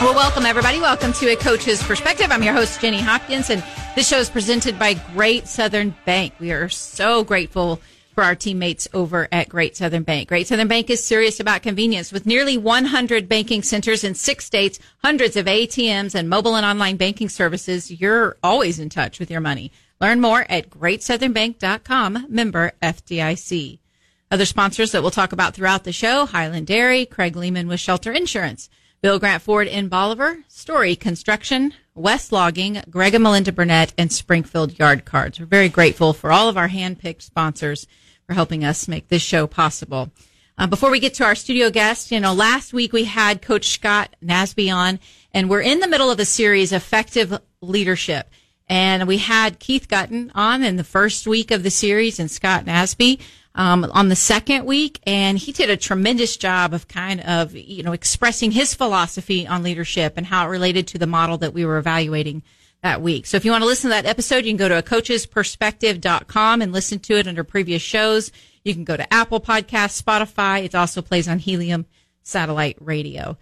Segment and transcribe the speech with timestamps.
[0.00, 0.80] Well, welcome everybody.
[0.80, 2.28] Welcome to a coach's perspective.
[2.30, 3.62] I'm your host, Jenny Hopkins, and
[3.94, 6.32] this show is presented by Great Southern Bank.
[6.40, 7.82] We are so grateful
[8.14, 10.30] for our teammates over at Great Southern Bank.
[10.30, 14.78] Great Southern Bank is serious about convenience with nearly 100 banking centers in six states,
[15.04, 17.90] hundreds of ATMs and mobile and online banking services.
[17.90, 19.70] You're always in touch with your money.
[20.00, 23.80] Learn more at greatsouthernbank.com, member FDIC.
[24.30, 28.12] Other sponsors that we'll talk about throughout the show, Highland Dairy, Craig Lehman with Shelter
[28.12, 28.70] Insurance.
[29.02, 34.78] Bill Grant Ford in Bolivar, Story Construction, West Logging, Greg and Melinda Burnett, and Springfield
[34.78, 35.40] Yard Cards.
[35.40, 37.86] We're very grateful for all of our hand-picked sponsors
[38.26, 40.10] for helping us make this show possible.
[40.58, 43.68] Uh, before we get to our studio guest, you know, last week we had Coach
[43.68, 45.00] Scott Nasby on,
[45.32, 48.30] and we're in the middle of a series, Effective Leadership.
[48.68, 52.66] And we had Keith Guttin on in the first week of the series and Scott
[52.66, 53.18] Nasby
[53.54, 57.82] um, on the second week, and he did a tremendous job of kind of you
[57.82, 61.64] know expressing his philosophy on leadership and how it related to the model that we
[61.64, 62.42] were evaluating
[62.82, 63.26] that week.
[63.26, 66.62] So if you want to listen to that episode, you can go to a coachesperspective.com
[66.62, 68.32] and listen to it under previous shows.
[68.64, 70.64] You can go to Apple Podcasts, Spotify.
[70.64, 71.86] It also plays on Helium
[72.22, 73.36] satellite radio.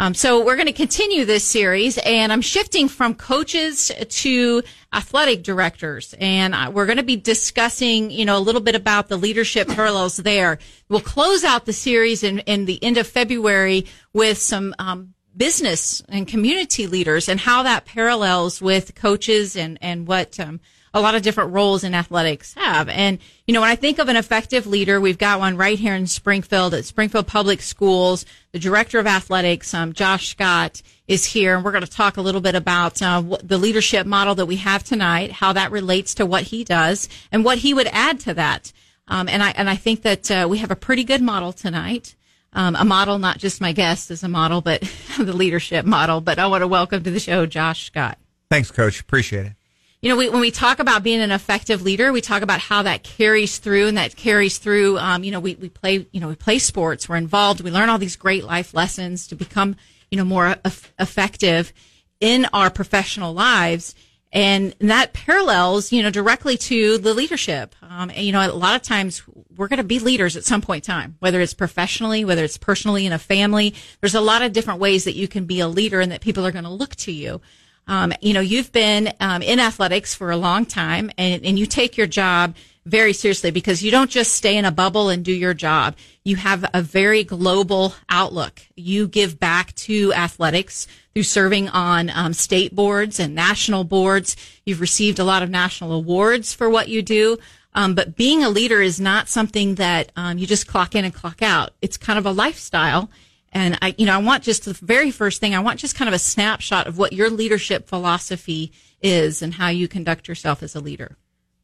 [0.00, 4.62] Um, so we're going to continue this series and I'm shifting from coaches to
[4.94, 9.18] athletic directors and we're going to be discussing, you know, a little bit about the
[9.18, 10.58] leadership parallels there.
[10.88, 16.02] We'll close out the series in, in the end of February with some, um, business
[16.08, 20.60] and community leaders and how that parallels with coaches and, and what, um,
[20.92, 22.88] a lot of different roles in athletics have.
[22.88, 25.94] And, you know, when I think of an effective leader, we've got one right here
[25.94, 28.26] in Springfield at Springfield Public Schools.
[28.52, 31.54] The director of athletics, um, Josh Scott, is here.
[31.54, 34.56] And we're going to talk a little bit about uh, the leadership model that we
[34.56, 38.34] have tonight, how that relates to what he does, and what he would add to
[38.34, 38.72] that.
[39.06, 42.14] Um, and I and I think that uh, we have a pretty good model tonight.
[42.52, 44.82] Um, a model, not just my guest as a model, but
[45.18, 46.20] the leadership model.
[46.20, 48.18] But I want to welcome to the show Josh Scott.
[48.50, 49.00] Thanks, Coach.
[49.00, 49.59] Appreciate it
[50.02, 52.82] you know, we, when we talk about being an effective leader, we talk about how
[52.82, 56.28] that carries through and that carries through, um, you know, we, we play, you know,
[56.28, 59.76] we play sports, we're involved, we learn all these great life lessons to become,
[60.10, 60.56] you know, more
[60.98, 61.72] effective
[62.18, 63.94] in our professional lives.
[64.32, 67.74] And that parallels, you know, directly to the leadership.
[67.82, 69.22] Um, and, you know, a lot of times
[69.54, 72.56] we're going to be leaders at some point in time, whether it's professionally, whether it's
[72.56, 73.74] personally in a family.
[74.00, 76.46] There's a lot of different ways that you can be a leader and that people
[76.46, 77.42] are going to look to you.
[77.90, 81.66] Um, you know, you've been um, in athletics for a long time and, and you
[81.66, 82.54] take your job
[82.86, 85.96] very seriously because you don't just stay in a bubble and do your job.
[86.22, 88.62] You have a very global outlook.
[88.76, 94.36] You give back to athletics through serving on um, state boards and national boards.
[94.64, 97.38] You've received a lot of national awards for what you do.
[97.74, 101.12] Um, but being a leader is not something that um, you just clock in and
[101.12, 101.70] clock out.
[101.82, 103.10] It's kind of a lifestyle.
[103.52, 106.08] And I, you know, I want just the very first thing, I want just kind
[106.08, 108.72] of a snapshot of what your leadership philosophy
[109.02, 111.16] is and how you conduct yourself as a leader.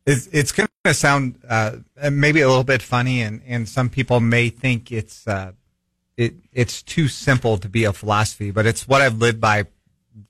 [0.05, 1.77] It's, it's going to sound uh,
[2.11, 5.53] maybe a little bit funny, and, and some people may think it's uh,
[6.17, 9.67] it it's too simple to be a philosophy, but it's what I've lived by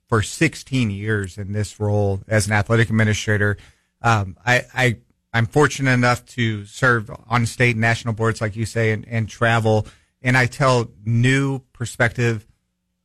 [0.09, 3.57] for 16 years in this role as an athletic administrator.
[4.03, 4.97] Um, I, I
[5.33, 9.29] I'm fortunate enough to serve on state and national boards, like you say, and, and
[9.29, 9.87] travel
[10.27, 12.49] and I tell new prospective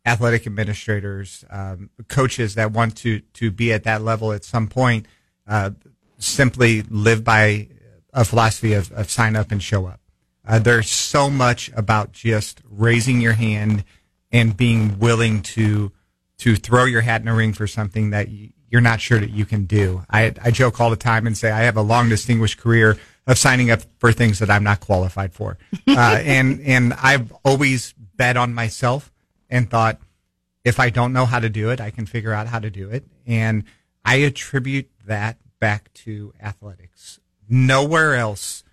[0.07, 5.05] athletic administrators, um, coaches that want to to be at that level at some point,
[5.47, 5.69] uh,
[6.17, 7.67] simply live by
[8.11, 9.99] a philosophy of, of sign up and show up.
[10.43, 13.83] Uh, there's so much about just raising your hand
[14.31, 15.91] and being willing to
[16.39, 18.29] to throw your hat in a ring for something that
[18.67, 20.03] you're not sure that you can do.
[20.09, 23.37] I, I joke all the time and say I have a long distinguished career of
[23.37, 25.57] signing up for things that I'm not qualified for.
[25.87, 29.11] Uh, and, and I've always bet on myself
[29.49, 29.99] and thought,
[30.63, 32.89] if I don't know how to do it, I can figure out how to do
[32.89, 33.03] it.
[33.27, 33.65] And
[34.05, 37.19] I attribute that back to athletics.
[37.49, 38.63] Nowhere else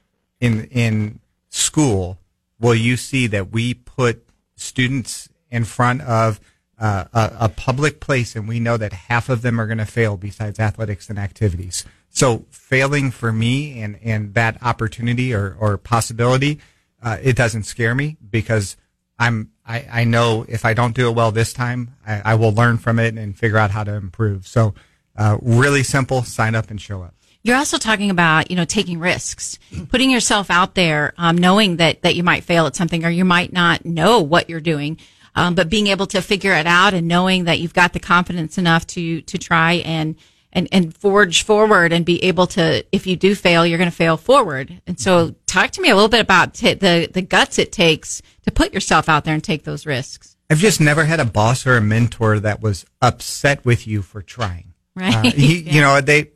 [0.41, 2.19] in, in school
[2.60, 6.41] will you see that we put students in front of
[6.78, 9.86] uh, a, a, public place and we know that half of them are going to
[9.86, 11.84] fail besides athletics and activities.
[12.18, 16.59] So failing for me and, and that opportunity or, or possibility,
[17.00, 18.76] uh, it doesn't scare me because
[19.20, 22.50] I'm, I, I know if I don't do it well this time, I, I will
[22.50, 24.48] learn from it and figure out how to improve.
[24.48, 24.74] So,
[25.16, 27.15] uh, really simple, sign up and show up.
[27.44, 32.03] You're also talking about, you know, taking risks, putting yourself out there, um, knowing that,
[32.03, 34.98] that you might fail at something or you might not know what you're doing.
[35.36, 38.59] Um, but being able to figure it out and knowing that you've got the confidence
[38.59, 40.16] enough to, to try and,
[40.53, 43.95] and, and forge forward and be able to, if you do fail, you're going to
[43.97, 44.80] fail forward.
[44.86, 48.22] And so talk to me a little bit about t- the, the guts it takes
[48.45, 50.36] to put yourself out there and take those risks.
[50.50, 54.22] I've just never had a boss or a mentor that was upset with you for
[54.22, 54.72] trying.
[54.95, 55.15] Right.
[55.15, 55.72] Uh, you, Yeah.
[55.72, 56.30] you know, they,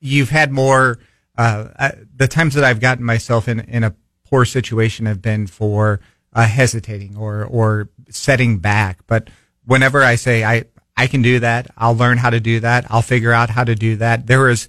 [0.00, 0.98] you've had more,
[1.36, 3.94] uh, uh, the times that I've gotten myself in, in a
[4.28, 6.00] poor situation have been for,
[6.32, 9.00] uh, hesitating or, or setting back.
[9.08, 9.28] But
[9.64, 10.64] whenever I say I,
[10.96, 12.86] I can do that, I'll learn how to do that.
[12.88, 14.26] I'll figure out how to do that.
[14.26, 14.68] There is,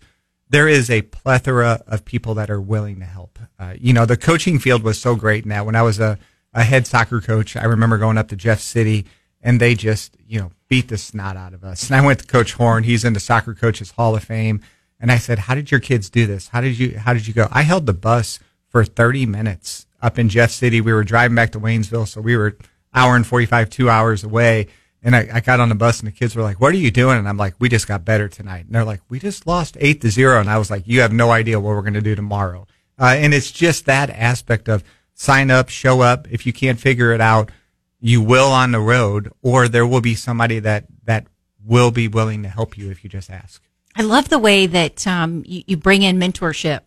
[0.50, 3.39] there is a plethora of people that are willing to help.
[3.57, 5.63] Uh, you know, the coaching field was so great now.
[5.63, 6.19] When I was a,
[6.53, 9.06] a head soccer coach, I remember going up to Jeff City
[9.41, 11.89] and they just, you know, beat the snot out of us.
[11.89, 12.83] And I went to Coach Horn.
[12.83, 14.62] He's in the Soccer Coaches Hall of Fame.
[15.00, 16.50] And I said, how did your kids do this?
[16.50, 17.47] How did you, how did you go?
[17.51, 20.81] I held the bus for 30 minutes up in Jeff City.
[20.81, 22.07] We were driving back to Waynesville.
[22.07, 22.57] So we were
[22.94, 24.68] hour and 45, two hours away.
[25.03, 26.91] And I, I got on the bus and the kids were like, what are you
[26.91, 27.17] doing?
[27.17, 28.65] And I'm like, we just got better tonight.
[28.65, 30.39] And they're like, we just lost eight to zero.
[30.39, 32.67] And I was like, you have no idea what we're going to do tomorrow.
[32.99, 34.83] Uh, and it's just that aspect of
[35.13, 36.27] sign up, show up.
[36.31, 37.51] If you can't figure it out,
[37.99, 41.27] you will on the road, or there will be somebody that, that
[41.63, 43.61] will be willing to help you if you just ask.
[43.95, 46.81] I love the way that um, you, you bring in mentorship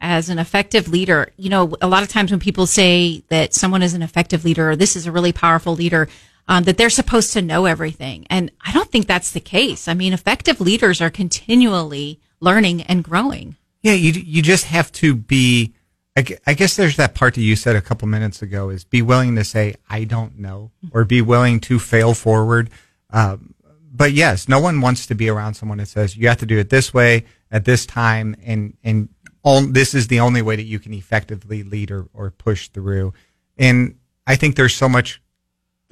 [0.00, 1.32] as an effective leader.
[1.36, 4.70] You know, a lot of times when people say that someone is an effective leader
[4.70, 6.08] or this is a really powerful leader,
[6.48, 8.26] um, that they're supposed to know everything.
[8.28, 9.88] And I don't think that's the case.
[9.88, 13.56] I mean, effective leaders are continually learning and growing.
[13.82, 15.74] Yeah, you you just have to be.
[16.14, 19.34] I guess there's that part that you said a couple minutes ago is be willing
[19.36, 22.68] to say I don't know or be willing to fail forward.
[23.08, 23.54] Um,
[23.90, 26.58] but yes, no one wants to be around someone that says you have to do
[26.58, 29.08] it this way at this time, and and
[29.42, 33.14] all, this is the only way that you can effectively lead or, or push through.
[33.56, 33.96] And
[34.26, 35.21] I think there's so much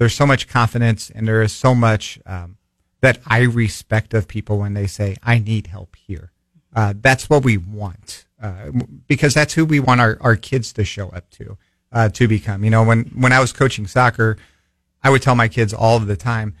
[0.01, 2.57] there's so much confidence and there is so much um,
[3.01, 6.31] that I respect of people when they say I need help here.
[6.75, 8.71] Uh, that's what we want uh,
[9.05, 11.55] because that's who we want our, our kids to show up to
[11.91, 12.63] uh, to become.
[12.63, 14.37] You know, when when I was coaching soccer,
[15.03, 16.55] I would tell my kids all of the time,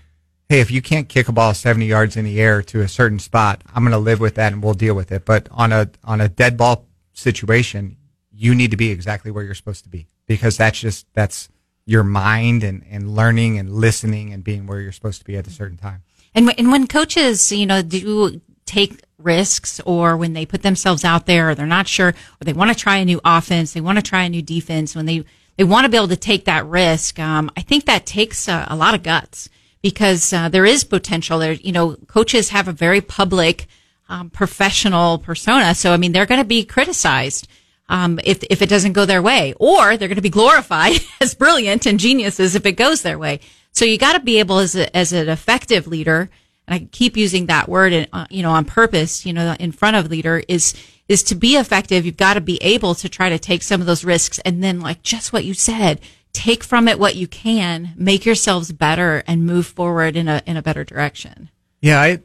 [0.47, 3.17] "Hey, if you can't kick a ball seventy yards in the air to a certain
[3.17, 5.25] spot, I'm going to live with that and we'll deal with it.
[5.25, 7.97] But on a on a dead ball situation,
[8.31, 11.49] you need to be exactly where you're supposed to be because that's just that's
[11.91, 15.45] your mind and, and learning and listening and being where you're supposed to be at
[15.45, 16.01] a certain time.
[16.33, 21.03] And, w- and when coaches, you know, do take risks or when they put themselves
[21.03, 23.81] out there or they're not sure or they want to try a new offense, they
[23.81, 25.25] want to try a new defense, when they,
[25.57, 28.65] they want to be able to take that risk, um, I think that takes a,
[28.69, 29.49] a lot of guts
[29.81, 31.53] because uh, there is potential there.
[31.53, 33.67] You know, coaches have a very public,
[34.07, 35.75] um, professional persona.
[35.75, 37.47] So, I mean, they're going to be criticized.
[37.91, 41.35] Um, if, if it doesn't go their way, or they're going to be glorified as
[41.35, 43.41] brilliant and geniuses if it goes their way.
[43.73, 46.29] So you got to be able as a, as an effective leader,
[46.67, 49.73] and I keep using that word, in, uh, you know, on purpose, you know, in
[49.73, 50.73] front of leader is
[51.09, 52.05] is to be effective.
[52.05, 54.79] You've got to be able to try to take some of those risks, and then
[54.79, 55.99] like just what you said,
[56.31, 60.55] take from it what you can, make yourselves better, and move forward in a in
[60.55, 61.49] a better direction.
[61.81, 62.19] Yeah, I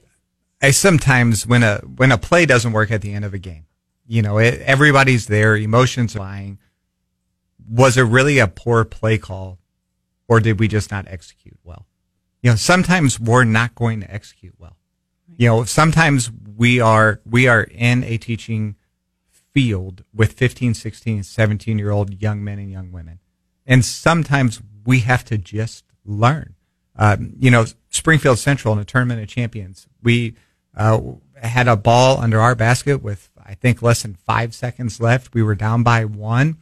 [0.62, 3.66] I sometimes when a when a play doesn't work at the end of a game,
[4.06, 6.58] you know, it, everybody's there, emotions are lying.
[7.68, 9.58] Was it really a poor play call,
[10.28, 11.86] or did we just not execute well?
[12.42, 14.76] You know, sometimes we're not going to execute well.
[15.36, 18.76] You know, sometimes we are we are in a teaching
[19.52, 23.18] field with 15, 16, 17 year old young men and young women.
[23.66, 26.54] And sometimes we have to just learn.
[26.94, 30.36] Um, you know, Springfield Central in a tournament of champions, we
[30.76, 31.00] uh,
[31.42, 35.34] had a ball under our basket with, I think, less than five seconds left.
[35.34, 36.56] We were down by one.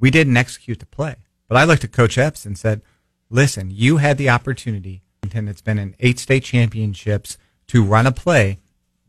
[0.00, 1.16] We didn't execute the play.
[1.48, 2.82] But I looked at Coach Epps and said,
[3.30, 8.12] listen, you had the opportunity, and it's been in eight state championships, to run a
[8.12, 8.58] play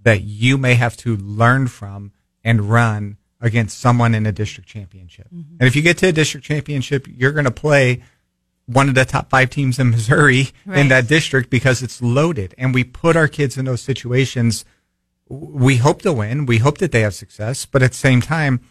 [0.01, 2.11] that you may have to learn from
[2.43, 5.27] and run against someone in a district championship.
[5.27, 5.55] Mm-hmm.
[5.59, 8.03] And if you get to a district championship, you're going to play
[8.65, 12.53] one of the top five teams in Missouri in that district because it's loaded.
[12.57, 14.63] And we put our kids in those situations.
[15.29, 16.45] We hope to win.
[16.45, 18.61] We hope that they have success, but at the same time,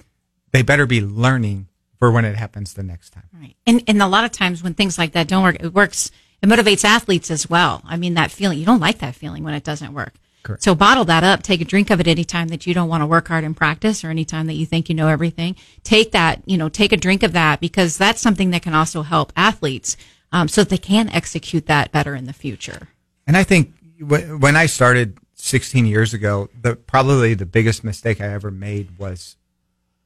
[0.52, 3.28] they better be learning for when it happens the next time.
[3.32, 3.56] Right.
[3.66, 6.10] And and a lot of times when things like that don't work, it works.
[6.40, 7.82] It motivates athletes as well.
[7.84, 10.14] I mean, that feeling you don't like that feeling when it doesn't work.
[10.44, 10.62] Correct.
[10.62, 11.42] So bottle that up.
[11.42, 14.04] Take a drink of it anytime that you don't want to work hard in practice
[14.04, 15.56] or anytime that you think you know everything.
[15.82, 19.02] Take that, you know, take a drink of that because that's something that can also
[19.02, 19.96] help athletes
[20.30, 22.88] um, so that they can execute that better in the future.
[23.26, 25.18] And I think wh- when I started
[25.48, 29.36] 16 years ago, the probably the biggest mistake I ever made was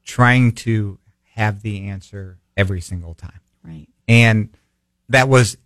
[0.05, 0.99] trying to
[1.35, 3.41] have the answer every single time.
[3.65, 3.89] Right.
[4.09, 4.57] And
[5.09, 5.57] that was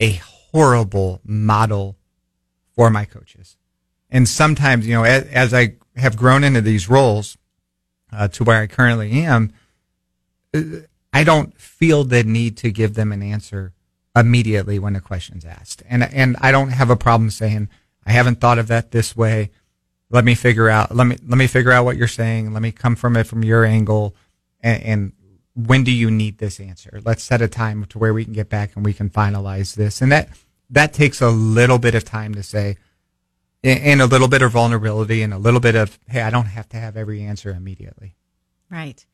[0.00, 1.96] a horrible model
[2.74, 3.56] for my coaches.
[4.10, 7.36] And sometimes, you know, as, as I have grown into these roles
[8.12, 9.52] uh, to where I currently am,
[10.54, 10.60] uh,
[11.12, 13.72] I don't feel the need to give them an answer
[14.14, 15.82] immediately when a question's asked.
[15.88, 17.68] And and I don't have a problem saying
[18.06, 19.50] I haven't thought of that this way.
[20.08, 22.52] Let me figure out let me let me figure out what you're saying.
[22.52, 24.14] Let me come from it from your angle
[24.60, 25.12] and, and
[25.54, 27.00] when do you need this answer?
[27.04, 30.00] Let's set a time to where we can get back and we can finalize this.
[30.00, 30.28] And that
[30.70, 32.76] that takes a little bit of time to say
[33.64, 36.68] and a little bit of vulnerability and a little bit of hey, I don't have
[36.70, 38.14] to have every answer immediately.
[38.70, 39.04] Right.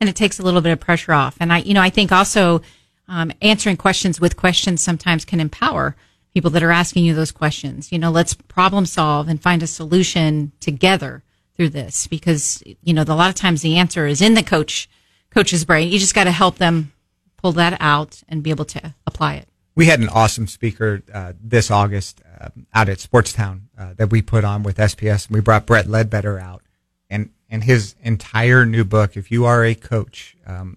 [0.00, 1.36] And it takes a little bit of pressure off.
[1.40, 2.60] And I you know, I think also
[3.08, 5.96] um, answering questions with questions sometimes can empower
[6.34, 7.92] people that are asking you those questions.
[7.92, 11.22] You know, let's problem solve and find a solution together
[11.54, 14.88] through this because, you know, a lot of times the answer is in the coach,
[15.30, 15.88] coach's brain.
[15.90, 16.92] You just got to help them
[17.36, 19.48] pull that out and be able to apply it.
[19.74, 24.22] We had an awesome speaker uh, this August uh, out at Sportstown uh, that we
[24.22, 25.26] put on with SPS.
[25.26, 26.62] And we brought Brett Ledbetter out
[27.10, 29.16] and, and his entire new book.
[29.16, 30.76] If you are a coach, um,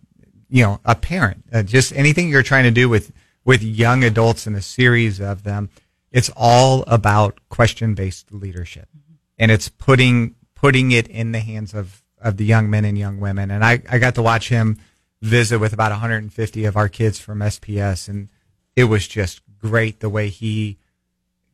[0.49, 3.11] you know, a parent, uh, just anything you're trying to do with,
[3.45, 5.69] with young adults and a series of them,
[6.11, 8.89] it's all about question based leadership.
[9.37, 13.19] And it's putting, putting it in the hands of, of the young men and young
[13.19, 13.51] women.
[13.51, 14.77] And I, I got to watch him
[15.21, 18.09] visit with about 150 of our kids from SPS.
[18.09, 18.29] And
[18.75, 20.77] it was just great the way he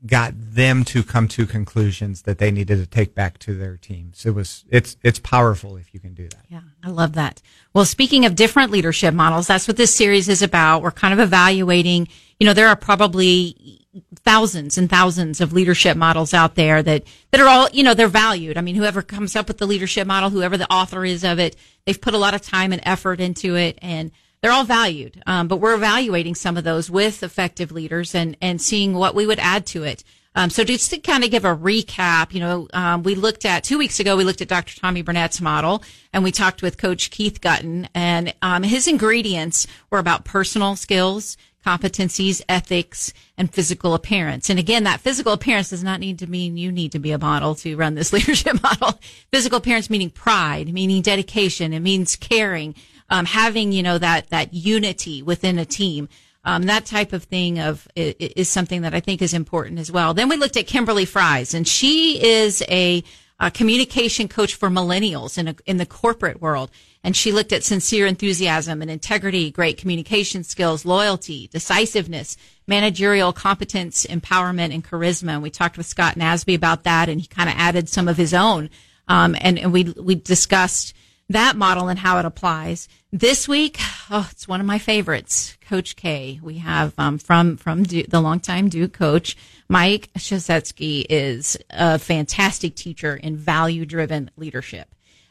[0.05, 4.25] got them to come to conclusions that they needed to take back to their teams.
[4.25, 6.45] It was it's it's powerful if you can do that.
[6.49, 7.41] Yeah, I love that.
[7.73, 10.81] Well, speaking of different leadership models, that's what this series is about.
[10.81, 12.07] We're kind of evaluating,
[12.39, 13.85] you know, there are probably
[14.23, 18.07] thousands and thousands of leadership models out there that that are all, you know, they're
[18.07, 18.57] valued.
[18.57, 21.55] I mean, whoever comes up with the leadership model, whoever the author is of it,
[21.85, 25.21] they've put a lot of time and effort into it and they're all valued.
[25.25, 29.25] Um, but we're evaluating some of those with effective leaders and, and seeing what we
[29.25, 30.03] would add to it.
[30.33, 33.65] Um, so just to kind of give a recap, you know, um, we looked at
[33.65, 34.79] two weeks ago, we looked at Dr.
[34.79, 35.83] Tommy Burnett's model
[36.13, 41.35] and we talked with Coach Keith Guttin and, um, his ingredients were about personal skills,
[41.65, 44.49] competencies, ethics, and physical appearance.
[44.49, 47.19] And again, that physical appearance does not need to mean you need to be a
[47.19, 48.99] model to run this leadership model.
[49.31, 51.73] Physical appearance meaning pride, meaning dedication.
[51.73, 52.73] It means caring
[53.11, 56.09] um, having you know that that unity within a team.
[56.43, 60.15] Um, that type of thing of is something that I think is important as well.
[60.15, 63.03] Then we looked at Kimberly Fries, and she is a,
[63.39, 66.71] a communication coach for millennials in a, in the corporate world.
[67.03, 74.05] And she looked at sincere enthusiasm and integrity, great communication skills, loyalty, decisiveness, managerial competence,
[74.07, 75.33] empowerment, and charisma.
[75.33, 78.17] And we talked with Scott Nasby about that, and he kind of added some of
[78.17, 78.71] his own.
[79.07, 80.95] Um, and, and we we discussed
[81.31, 82.87] that model and how it applies.
[83.11, 83.77] This week,
[84.09, 85.57] oh, it's one of my favorites.
[85.61, 86.39] Coach K.
[86.41, 92.75] We have um, from from Duke, the longtime Duke coach Mike Krzyzewski is a fantastic
[92.75, 94.87] teacher in value driven leadership.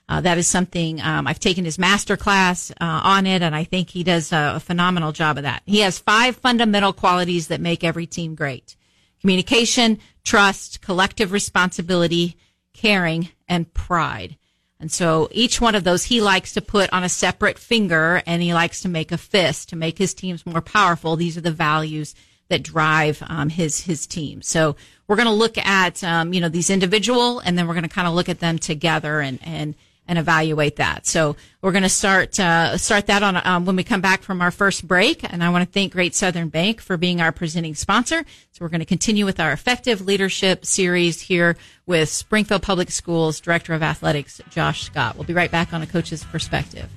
[0.08, 3.64] Uh, that is something um, I've taken his master class uh, on it, and I
[3.64, 5.62] think he does a, a phenomenal job of that.
[5.66, 8.76] He has five fundamental qualities that make every team great:
[9.20, 12.36] communication, trust, collective responsibility,
[12.72, 14.36] caring, and pride.
[14.80, 18.42] And so each one of those he likes to put on a separate finger and
[18.42, 21.16] he likes to make a fist to make his teams more powerful.
[21.16, 22.14] These are the values
[22.48, 24.42] that drive um, his his team.
[24.42, 27.82] So we're going to look at um, you know these individual and then we're going
[27.82, 29.74] to kind of look at them together and and
[30.10, 31.06] and evaluate that.
[31.06, 34.42] So we're going to start uh, start that on um, when we come back from
[34.42, 35.22] our first break.
[35.22, 38.24] And I want to thank Great Southern Bank for being our presenting sponsor.
[38.50, 43.38] So we're going to continue with our effective leadership series here with Springfield Public Schools
[43.38, 45.14] Director of Athletics Josh Scott.
[45.14, 46.90] We'll be right back on a coach's perspective.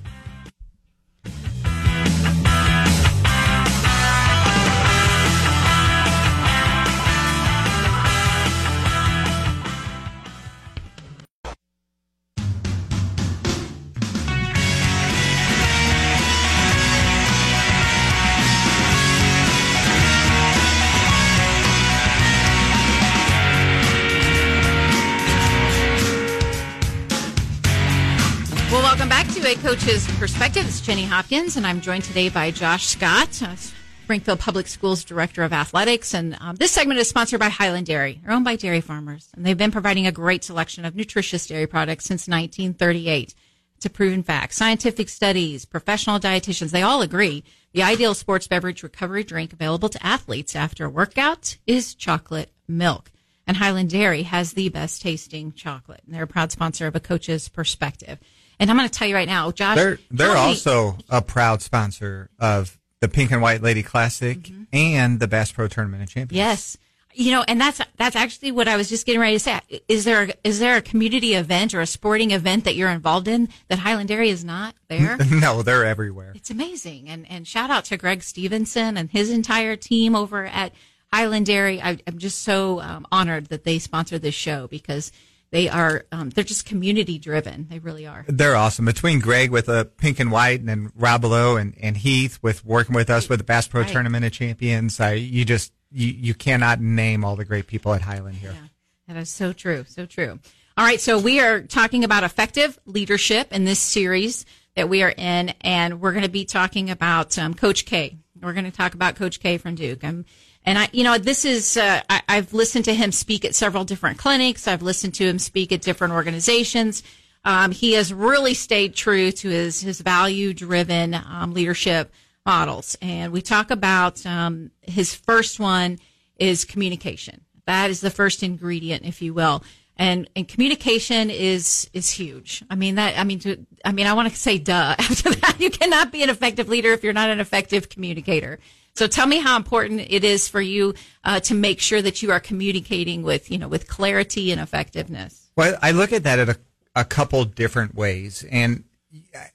[30.18, 30.66] Perspective.
[30.66, 33.56] It's Jenny Hopkins, and I'm joined today by Josh Scott, uh,
[34.04, 36.14] Springfield Public Schools Director of Athletics.
[36.14, 38.20] And um, this segment is sponsored by Highland Dairy.
[38.22, 41.66] They're owned by dairy farmers, and they've been providing a great selection of nutritious dairy
[41.66, 43.34] products since 1938.
[43.76, 44.54] It's a proven fact.
[44.54, 50.06] Scientific studies, professional dietitians, they all agree the ideal sports beverage recovery drink available to
[50.06, 53.10] athletes after a workout is chocolate milk.
[53.46, 56.00] And Highland Dairy has the best tasting chocolate.
[56.06, 58.18] And they're a proud sponsor of a coach's perspective.
[58.58, 59.76] And I'm going to tell you right now, Josh.
[59.76, 64.62] They're they're also a proud sponsor of the Pink and White Lady Classic mm-hmm.
[64.72, 66.36] and the Bass Pro Tournament of Champions.
[66.36, 66.78] Yes.
[67.16, 69.60] You know, and that's that's actually what I was just getting ready to say.
[69.86, 73.50] Is there is there a community event or a sporting event that you're involved in
[73.68, 75.16] that Highland Dairy is not there?
[75.30, 76.32] no, they're everywhere.
[76.34, 80.72] It's amazing, and and shout out to Greg Stevenson and his entire team over at
[81.12, 81.80] Highland Dairy.
[81.80, 85.12] I, am just so um, honored that they sponsor this show because
[85.54, 87.68] they are um, they're just community driven.
[87.70, 88.24] They really are.
[88.26, 88.86] They're awesome.
[88.86, 92.64] Between Greg with a pink and white, and then Rob Below and, and Heath with
[92.64, 93.90] working with us with the Bass Pro right.
[93.90, 98.02] Tournament of Champions, I, you just you, you cannot name all the great people at
[98.02, 98.52] Highland here.
[98.52, 100.40] Yeah, that is so true, so true.
[100.76, 104.44] All right, so we are talking about effective leadership in this series
[104.74, 108.18] that we are in, and we're going to be talking about um, Coach K.
[108.42, 110.02] We're going to talk about Coach K from Duke.
[110.02, 110.24] I'm
[110.64, 113.84] and I, you know, this is, uh, I, have listened to him speak at several
[113.84, 114.66] different clinics.
[114.66, 117.02] I've listened to him speak at different organizations.
[117.44, 122.10] Um, he has really stayed true to his, his value driven um, leadership
[122.46, 122.96] models.
[123.02, 125.98] And we talk about um, his first one
[126.36, 127.42] is communication.
[127.66, 129.62] That is the first ingredient, if you will.
[129.96, 132.64] And, and communication is, is huge.
[132.68, 135.56] I mean, that, I mean, to, I mean, I want to say duh after that.
[135.58, 138.58] You cannot be an effective leader if you're not an effective communicator.
[138.94, 142.30] So tell me how important it is for you uh, to make sure that you
[142.30, 145.50] are communicating with, you know, with clarity and effectiveness.
[145.56, 146.56] Well, I look at that at a,
[146.94, 148.44] a couple different ways.
[148.50, 148.84] And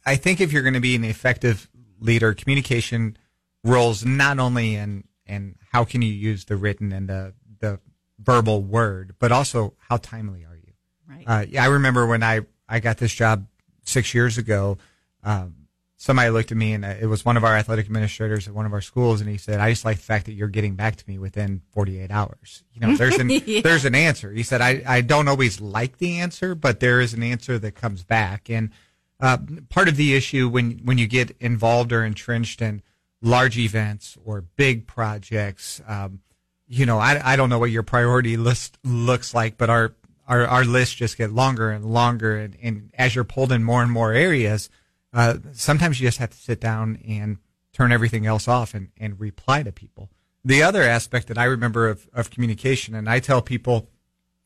[0.06, 1.70] I think if you're going to be an effective
[2.00, 3.18] leader, communication
[3.64, 7.80] roles not only in, in how can you use the written and the, the
[8.20, 10.74] verbal word, but also how timely are you?
[11.10, 11.24] Right.
[11.56, 13.48] Uh, I remember when I, I got this job
[13.84, 14.78] six years ago,
[15.24, 15.56] um,
[16.02, 18.66] somebody looked at me and uh, it was one of our athletic administrators at one
[18.66, 20.96] of our schools and he said i just like the fact that you're getting back
[20.96, 22.64] to me within 48 hours.
[22.74, 23.62] You know there's an yeah.
[23.62, 24.32] there's an answer.
[24.32, 27.76] He said I, I don't always like the answer but there is an answer that
[27.76, 28.50] comes back.
[28.50, 28.72] And
[29.20, 29.38] uh,
[29.68, 32.82] part of the issue when when you get involved or entrenched in
[33.22, 36.22] large events or big projects um,
[36.68, 39.94] you know I, I don't know what your priority list looks like but our
[40.30, 43.84] our, our lists just get longer and longer and, and as you're pulled in more
[43.84, 44.70] and more areas
[45.14, 47.38] uh, sometimes you just have to sit down and
[47.74, 50.10] turn everything else off and, and reply to people.
[50.46, 53.90] The other aspect that I remember of, of communication, and I tell people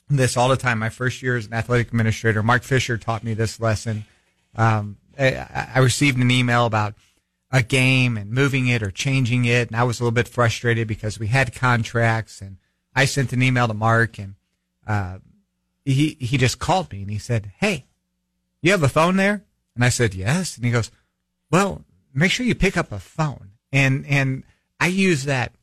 [0.10, 0.80] this all the time.
[0.80, 4.06] My first year as an athletic administrator, Mark Fisher taught me this lesson.
[4.56, 6.96] Um, I, I received an email about
[7.52, 10.88] a game and moving it or changing it, and I was a little bit frustrated
[10.88, 12.58] because we had contracts, and
[12.96, 14.36] I sent an email to Mark, and
[14.88, 15.20] uh,
[15.86, 17.86] he he just called me and he said, "Hey,
[18.62, 19.44] you have a phone there?"
[19.76, 20.56] And I said, yes.
[20.56, 20.92] And he goes,
[21.52, 21.84] well,
[22.14, 23.52] make sure you pick up a phone.
[23.72, 24.44] And, and
[24.80, 25.54] I use that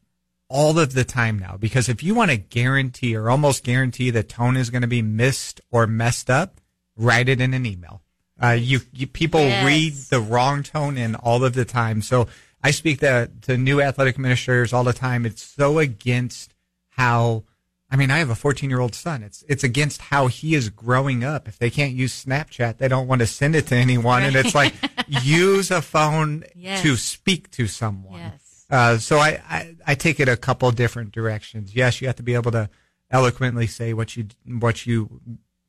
[0.48, 4.28] all of the time now because if you want to guarantee or almost guarantee that
[4.28, 6.60] tone is going to be missed or messed up,
[6.96, 8.02] write it in an email.
[8.42, 9.64] Uh, you, you, people yes.
[9.64, 12.02] read the wrong tone in all of the time.
[12.02, 12.26] So
[12.62, 15.24] I speak to, to new athletic administrators all the time.
[15.24, 16.54] It's so against
[16.90, 17.44] how
[17.90, 19.22] I mean, I have a 14 year old son.
[19.22, 21.48] It's it's against how he is growing up.
[21.48, 24.22] If they can't use Snapchat, they don't want to send it to anyone.
[24.22, 24.74] And it's like
[25.08, 26.82] use a phone yes.
[26.82, 28.20] to speak to someone.
[28.20, 28.66] Yes.
[28.70, 31.74] Uh, so I, I, I take it a couple different directions.
[31.74, 32.70] Yes, you have to be able to
[33.10, 35.20] eloquently say what you what you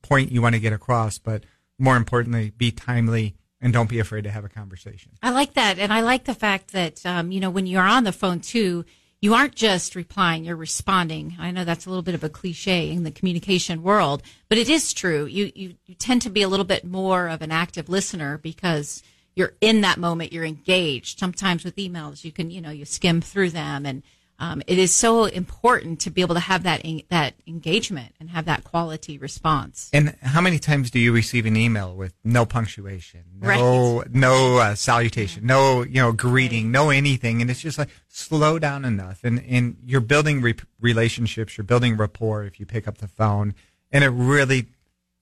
[0.04, 1.44] point you want to get across, but
[1.80, 5.14] more importantly, be timely and don't be afraid to have a conversation.
[5.24, 8.04] I like that, and I like the fact that um, you know when you're on
[8.04, 8.86] the phone too
[9.22, 11.38] you aren't just replying, you're responding.
[11.40, 14.68] I know that's a little bit of a cliche in the communication world, but it
[14.68, 15.26] is true.
[15.26, 19.04] You, you, you tend to be a little bit more of an active listener because
[19.36, 21.20] you're in that moment, you're engaged.
[21.20, 24.02] Sometimes with emails, you can, you know, you skim through them and
[24.42, 28.46] um, it is so important to be able to have that that engagement and have
[28.46, 29.88] that quality response.
[29.94, 34.12] And how many times do you receive an email with no punctuation, no right.
[34.12, 36.72] no uh, salutation, no you know greeting, right.
[36.72, 41.56] no anything, and it's just like slow down enough, and and you're building re- relationships,
[41.56, 43.54] you're building rapport if you pick up the phone,
[43.92, 44.70] and it really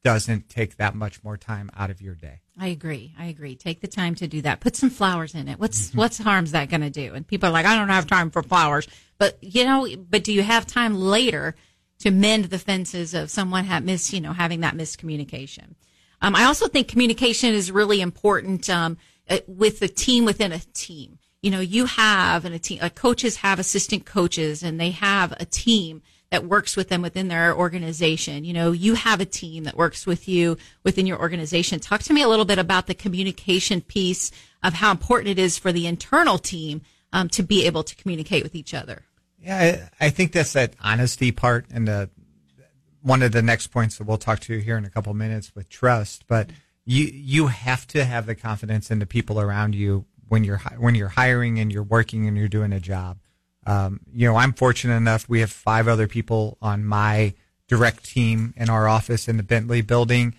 [0.01, 2.39] doesn't take that much more time out of your day.
[2.57, 3.13] I agree.
[3.19, 3.55] I agree.
[3.55, 4.61] Take the time to do that.
[4.61, 5.59] Put some flowers in it.
[5.59, 5.97] What's mm-hmm.
[5.97, 7.13] what's harm's that going to do?
[7.13, 8.87] And people are like, I don't have time for flowers.
[9.19, 11.55] But you know, but do you have time later
[11.99, 15.75] to mend the fences of someone have miss, you know, having that miscommunication?
[16.21, 18.97] Um, I also think communication is really important um,
[19.29, 21.19] uh, with the team within a team.
[21.41, 22.79] You know, you have and a team.
[22.81, 26.01] Like coaches have assistant coaches, and they have a team
[26.31, 28.43] that works with them within their organization.
[28.43, 31.79] You know, you have a team that works with you within your organization.
[31.79, 34.31] Talk to me a little bit about the communication piece
[34.63, 36.81] of how important it is for the internal team
[37.13, 39.05] um, to be able to communicate with each other.
[39.41, 42.09] Yeah, I, I think that's that honesty part and the,
[43.01, 45.69] one of the next points that we'll talk to here in a couple minutes with
[45.69, 46.25] trust.
[46.27, 46.49] But
[46.85, 50.95] you you have to have the confidence in the people around you when you're when
[50.95, 53.17] you're hiring and you're working and you're doing a job
[53.65, 55.29] Um, you know, I'm fortunate enough.
[55.29, 57.33] We have five other people on my
[57.67, 60.33] direct team in our office in the Bentley building,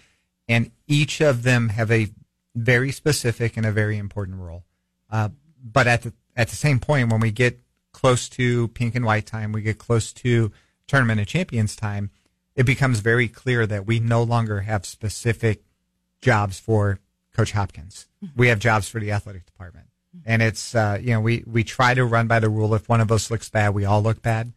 [0.49, 2.09] and each of them have a
[2.57, 4.65] very specific and a very important role.
[5.09, 5.29] Uh,
[5.63, 7.61] but at the at the same point, when we get
[7.92, 10.53] close to pink and white time, we get close to
[10.87, 12.11] tournament of champions time,
[12.57, 15.62] it becomes very clear that we no longer have specific
[16.20, 16.98] jobs for
[17.35, 18.07] Coach Hopkins.
[18.37, 19.87] We have jobs for the athletic department.
[20.26, 22.74] And it's, uh, you know, we, we try to run by the rule.
[22.74, 24.53] If one of us looks bad, we all look bad.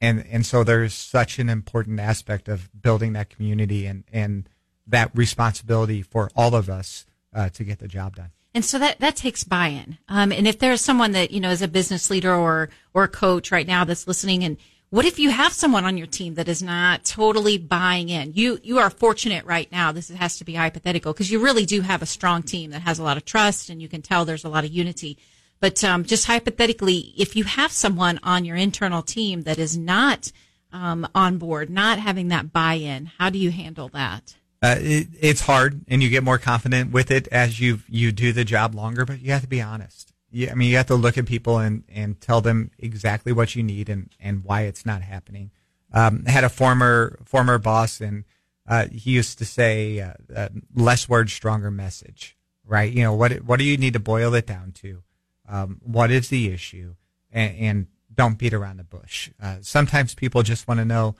[0.00, 4.48] And, and so there's such an important aspect of building that community and, and
[4.86, 8.30] that responsibility for all of us uh, to get the job done.
[8.56, 9.98] And so that, that takes buy-in.
[10.08, 13.08] Um, and if there's someone that, you know, is a business leader or, or a
[13.08, 14.56] coach right now that's listening and
[14.88, 18.32] what if you have someone on your team that is not totally buying in?
[18.32, 19.92] You, you are fortunate right now.
[19.92, 22.98] This has to be hypothetical because you really do have a strong team that has
[22.98, 25.18] a lot of trust and you can tell there's a lot of unity.
[25.60, 30.32] But, um, just hypothetically, if you have someone on your internal team that is not,
[30.72, 34.35] um, on board, not having that buy-in, how do you handle that?
[34.62, 38.32] Uh, it, it's hard, and you get more confident with it as you you do
[38.32, 39.04] the job longer.
[39.04, 40.12] But you have to be honest.
[40.30, 43.54] You, I mean, you have to look at people and and tell them exactly what
[43.54, 45.50] you need and and why it's not happening.
[45.92, 48.24] Um, had a former former boss, and
[48.66, 52.92] uh, he used to say, uh, uh, "Less words, stronger message." Right?
[52.92, 53.32] You know what?
[53.44, 55.02] What do you need to boil it down to?
[55.48, 56.94] Um, what is the issue?
[57.30, 59.30] And, and don't beat around the bush.
[59.40, 61.14] Uh, sometimes people just want to know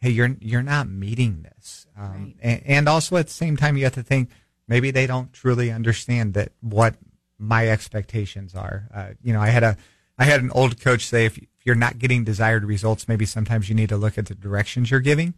[0.00, 2.34] hey, you're you're not meeting this, um, right.
[2.40, 4.30] and, and, also at the same time, you have to think
[4.66, 6.94] maybe they don't truly understand that what
[7.38, 8.88] my expectations are.
[8.94, 9.76] Uh, you know, I had a
[10.18, 13.68] I had an old coach say if, if you're not getting desired results, maybe sometimes
[13.68, 15.34] you need to look at the directions you're giving,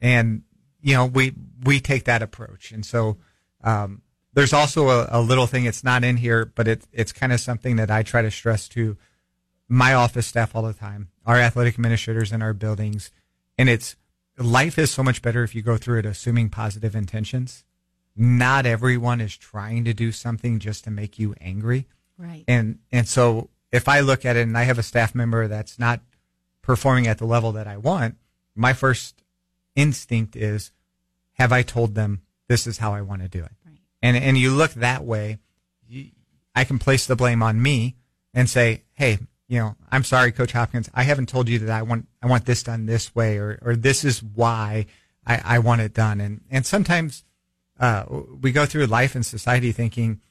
[0.00, 0.42] and
[0.80, 3.18] you know we we take that approach, and so.
[3.64, 4.02] Um,
[4.34, 7.38] there's also a, a, little thing it's not in here, but it, it's kind of
[7.38, 8.96] something that I try to stress to
[9.68, 13.10] my office staff all the time, our athletic administrators in our buildings,
[13.56, 13.96] and it's
[14.42, 17.64] life is so much better if you go through it assuming positive intentions.
[18.14, 21.86] Not everyone is trying to do something just to make you angry.
[22.18, 22.44] Right.
[22.46, 25.78] And and so if I look at it and I have a staff member that's
[25.78, 26.00] not
[26.60, 28.16] performing at the level that I want,
[28.54, 29.22] my first
[29.74, 30.72] instinct is
[31.34, 33.52] have I told them this is how I want to do it?
[33.64, 33.78] Right.
[34.02, 35.38] And and you look that way,
[35.88, 36.10] you,
[36.54, 37.96] I can place the blame on me
[38.34, 39.18] and say, "Hey,
[39.52, 42.46] you know, I'm sorry, Coach Hopkins, I haven't told you that I want I want
[42.46, 44.86] this done this way, or or this is why
[45.26, 46.22] I, I want it done.
[46.22, 47.22] And and sometimes
[47.78, 48.06] uh,
[48.40, 50.22] we go through life and society thinking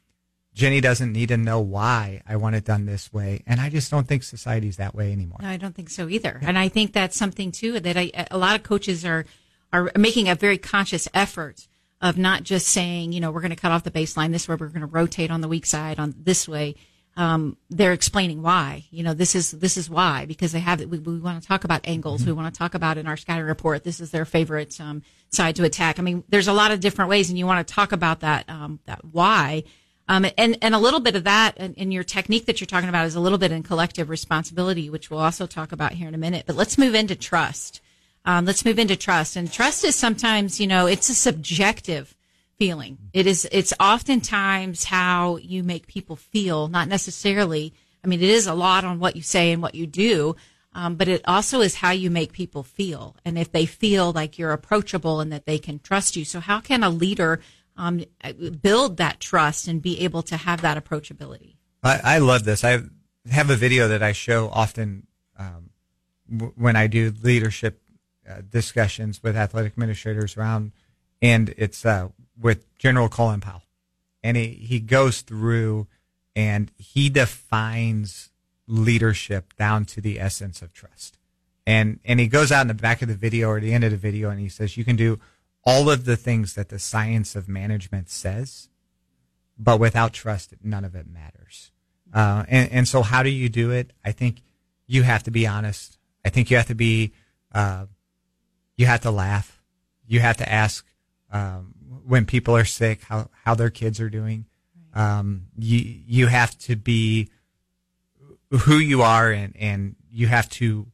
[0.55, 3.91] Jenny doesn't need to know why I want it done this way, and I just
[3.91, 5.37] don't think society's that way anymore.
[5.39, 6.39] No, I don't think so either.
[6.41, 9.25] And I think that's something too that I, a lot of coaches are
[9.71, 11.67] are making a very conscious effort
[12.01, 14.55] of not just saying, you know, we're going to cut off the baseline this way,
[14.59, 16.75] we're going to rotate on the weak side on this way
[17.17, 18.85] um, they're explaining why.
[18.89, 21.63] You know, this is this is why because they have we, we want to talk
[21.63, 22.25] about angles.
[22.25, 23.83] We want to talk about in our scouting report.
[23.83, 25.99] This is their favorite um, side to attack.
[25.99, 28.49] I mean, there's a lot of different ways, and you want to talk about that
[28.49, 29.63] um, that why.
[30.07, 32.89] Um, and and a little bit of that in, in your technique that you're talking
[32.89, 36.15] about is a little bit in collective responsibility, which we'll also talk about here in
[36.15, 36.45] a minute.
[36.47, 37.81] But let's move into trust.
[38.23, 39.35] Um, let's move into trust.
[39.35, 42.15] And trust is sometimes, you know, it's a subjective
[42.61, 42.99] feeling.
[43.11, 47.73] It is, it's oftentimes how you make people feel, not necessarily.
[48.03, 50.35] I mean, it is a lot on what you say and what you do.
[50.73, 53.15] Um, but it also is how you make people feel.
[53.25, 56.23] And if they feel like you're approachable and that they can trust you.
[56.23, 57.41] So how can a leader,
[57.77, 58.03] um,
[58.61, 61.55] build that trust and be able to have that approachability?
[61.81, 62.63] I, I love this.
[62.63, 62.83] I
[63.31, 65.71] have a video that I show often, um,
[66.29, 67.81] w- when I do leadership
[68.29, 70.73] uh, discussions with athletic administrators around,
[71.23, 72.09] and it's, uh,
[72.41, 73.63] with General Colin Powell,
[74.23, 75.87] and he, he goes through
[76.35, 78.29] and he defines
[78.67, 81.17] leadership down to the essence of trust.
[81.67, 83.91] And and he goes out in the back of the video or the end of
[83.91, 85.19] the video and he says you can do
[85.63, 88.69] all of the things that the science of management says,
[89.57, 91.71] but without trust, none of it matters.
[92.13, 93.91] Uh, and, and so how do you do it?
[94.03, 94.41] I think
[94.87, 95.97] you have to be honest.
[96.25, 97.13] I think you have to be,
[97.53, 97.85] uh,
[98.75, 99.61] you have to laugh.
[100.07, 100.85] You have to ask
[101.31, 101.75] um,
[102.05, 104.45] when people are sick, how, how their kids are doing.
[104.93, 107.29] Um, you, you have to be
[108.49, 110.87] who you are and, and you have to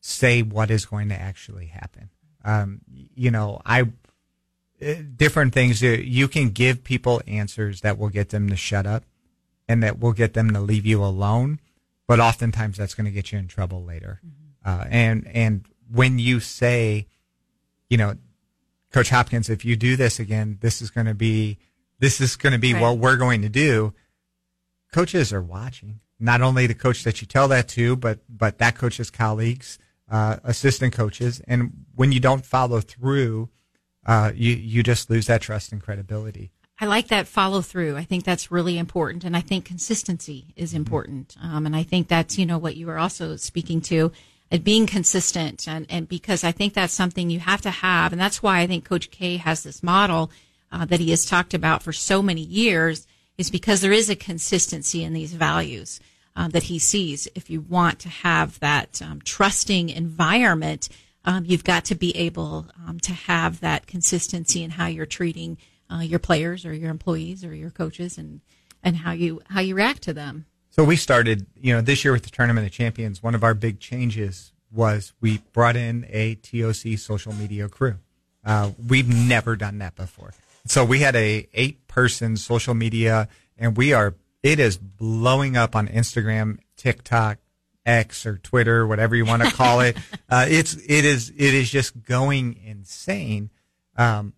[0.00, 2.10] say what is going to actually happen.
[2.44, 3.84] Um, you know, I,
[5.16, 9.04] different things, you can give people answers that will get them to shut up
[9.68, 11.60] and that will get them to leave you alone.
[12.06, 14.20] But oftentimes that's going to get you in trouble later.
[14.24, 14.80] Mm-hmm.
[14.80, 17.06] Uh, and, and when you say,
[17.90, 18.16] you know,
[18.92, 21.58] Coach Hopkins, if you do this again, this is going to be
[21.98, 22.82] this is going to be right.
[22.82, 23.92] what we're going to do.
[24.92, 26.00] coaches are watching.
[26.20, 29.78] Not only the coach that you tell that to, but but that coach's colleagues,
[30.10, 33.50] uh, assistant coaches, and when you don't follow through,
[34.04, 36.50] uh, you you just lose that trust and credibility.
[36.80, 37.96] I like that follow through.
[37.96, 40.78] I think that's really important, and I think consistency is mm-hmm.
[40.78, 41.36] important.
[41.40, 44.10] Um, and I think that's you know what you were also speaking to,
[44.50, 48.20] and being consistent, and and because I think that's something you have to have, and
[48.20, 50.30] that's why I think Coach K has this model
[50.72, 53.06] uh, that he has talked about for so many years
[53.36, 56.00] is because there is a consistency in these values
[56.34, 57.28] uh, that he sees.
[57.34, 60.88] If you want to have that um, trusting environment,
[61.24, 65.58] um, you've got to be able um, to have that consistency in how you're treating
[65.90, 68.40] uh, your players or your employees or your coaches and
[68.82, 70.46] and how you how you react to them.
[70.78, 73.20] So we started, you know, this year with the Tournament of Champions.
[73.20, 77.96] One of our big changes was we brought in a TOC social media crew.
[78.44, 80.34] Uh, we've never done that before.
[80.66, 84.14] So we had a eight person social media and we are,
[84.44, 87.38] it is blowing up on Instagram, TikTok,
[87.84, 89.96] X or Twitter, whatever you want to call it.
[90.28, 93.50] uh, it's, it is, it is just going insane.
[93.96, 94.32] Um,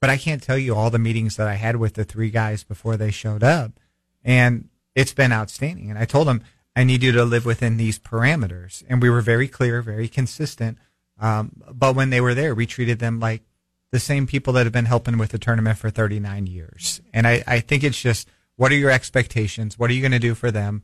[0.00, 2.64] but I can't tell you all the meetings that I had with the three guys
[2.64, 3.72] before they showed up.
[4.24, 5.90] And it's been outstanding.
[5.90, 6.42] And I told them,
[6.76, 8.82] I need you to live within these parameters.
[8.88, 10.78] And we were very clear, very consistent.
[11.18, 13.42] Um, but when they were there, we treated them like
[13.92, 17.00] the same people that have been helping with the tournament for 39 years.
[17.12, 19.78] And I, I think it's just, what are your expectations?
[19.78, 20.82] What are you going to do for them?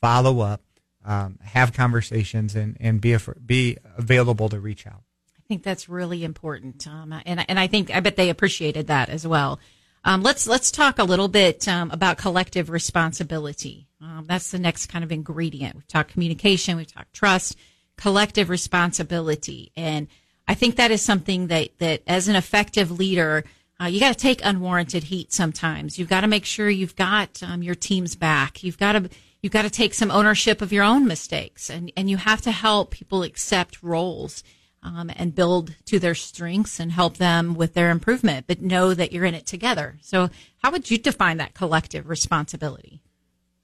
[0.00, 0.62] Follow up,
[1.04, 5.02] um, have conversations, and, and be, be available to reach out.
[5.38, 6.86] I think that's really important.
[6.86, 9.58] Um, and, and I think, I bet they appreciated that as well.
[10.04, 13.86] Um, let's, let's talk a little bit, um, about collective responsibility.
[14.00, 15.74] Um, that's the next kind of ingredient.
[15.76, 16.76] We've talked communication.
[16.76, 17.56] We've talked trust,
[17.96, 19.72] collective responsibility.
[19.76, 20.08] And
[20.48, 23.44] I think that is something that, that as an effective leader,
[23.80, 25.98] uh, you got to take unwarranted heat sometimes.
[25.98, 28.62] You've got to make sure you've got um, your team's back.
[28.62, 29.08] You've got to
[29.40, 32.50] you've got to take some ownership of your own mistakes, and and you have to
[32.50, 34.42] help people accept roles
[34.82, 38.46] um, and build to their strengths and help them with their improvement.
[38.46, 39.98] But know that you're in it together.
[40.00, 40.30] So,
[40.62, 43.02] how would you define that collective responsibility?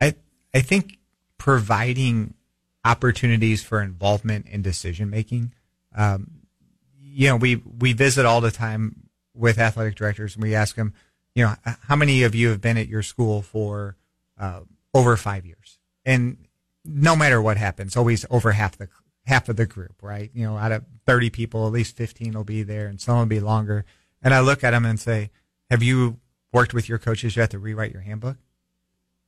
[0.00, 0.14] I
[0.54, 0.98] I think
[1.38, 2.34] providing
[2.86, 5.52] opportunities for involvement in decision making.
[5.94, 6.30] Um,
[6.98, 10.94] you know, we, we visit all the time with athletic directors and we ask them,
[11.34, 13.96] you know, how many of you have been at your school for
[14.38, 14.60] uh,
[14.94, 15.78] over five years?
[16.04, 16.36] And
[16.84, 18.88] no matter what happens, always over half the
[19.26, 20.30] half of the group, right?
[20.32, 23.26] You know, out of 30 people, at least 15 will be there and some will
[23.26, 23.84] be longer.
[24.22, 25.30] And I look at them and say,
[25.70, 26.18] have you
[26.52, 28.38] worked with your coaches You have to rewrite your handbook?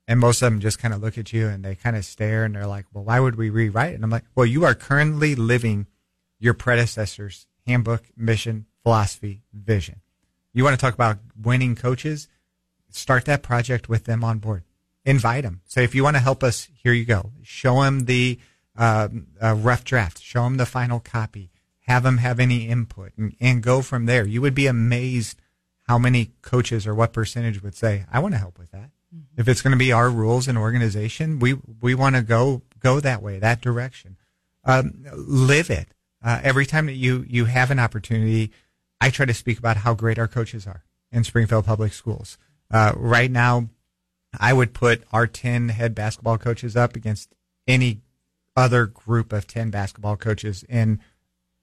[0.06, 2.44] And most of them just kind of look at you and they kind of stare
[2.44, 3.96] and they're like, well, why would we rewrite it?
[3.96, 5.86] And I'm like, well, you are currently living
[6.38, 10.00] your predecessor's handbook, mission, philosophy, vision.
[10.54, 12.28] You want to talk about winning coaches?
[12.90, 14.62] Start that project with them on board.
[15.04, 15.60] Invite them.
[15.66, 17.32] Say, if you want to help us, here you go.
[17.42, 18.38] Show them the
[18.78, 19.08] uh,
[19.42, 20.22] uh, rough draft.
[20.22, 21.50] Show them the final copy.
[21.80, 24.26] Have them have any input and, and go from there.
[24.26, 25.38] You would be amazed
[25.86, 28.90] how many coaches or what percentage would say, I want to help with that.
[29.14, 29.40] Mm-hmm.
[29.40, 33.00] If it's going to be our rules and organization, we, we want to go, go
[33.00, 34.16] that way, that direction.
[34.64, 35.88] Um, live it.
[36.22, 38.50] Uh, every time that you you have an opportunity,
[39.00, 42.36] I try to speak about how great our coaches are in Springfield Public Schools.
[42.70, 43.68] Uh, right now,
[44.38, 47.34] I would put our ten head basketball coaches up against
[47.66, 48.00] any
[48.58, 51.00] other group of ten basketball coaches in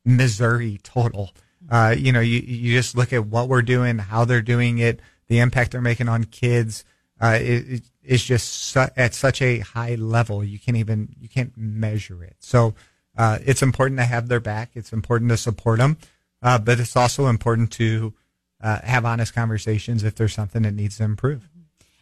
[0.06, 1.32] Missouri total.
[1.70, 5.00] Uh, you know, you you just look at what we're doing, how they're doing it,
[5.28, 6.86] the impact they're making on kids.
[7.20, 11.54] Uh, it, it's just su- at such a high level you can't even you can't
[11.58, 12.36] measure it.
[12.40, 12.76] So
[13.18, 14.72] uh, it's important to have their back.
[14.74, 15.98] It's important to support them,
[16.42, 18.14] uh, but it's also important to
[18.62, 21.50] uh, have honest conversations if there's something that needs to improve.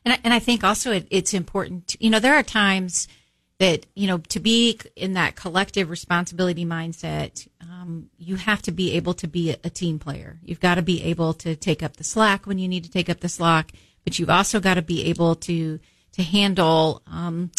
[0.05, 1.87] And I, and I think also it, it's important.
[1.89, 3.07] To, you know, there are times
[3.59, 8.93] that you know to be in that collective responsibility mindset, um, you have to be
[8.93, 10.39] able to be a, team player.
[10.43, 13.09] You've got to be able to take up the slack when you need to take
[13.09, 13.71] up the slack,
[14.03, 15.79] but you've also got to be able to
[16.13, 17.01] to handle.
[17.07, 17.51] Um,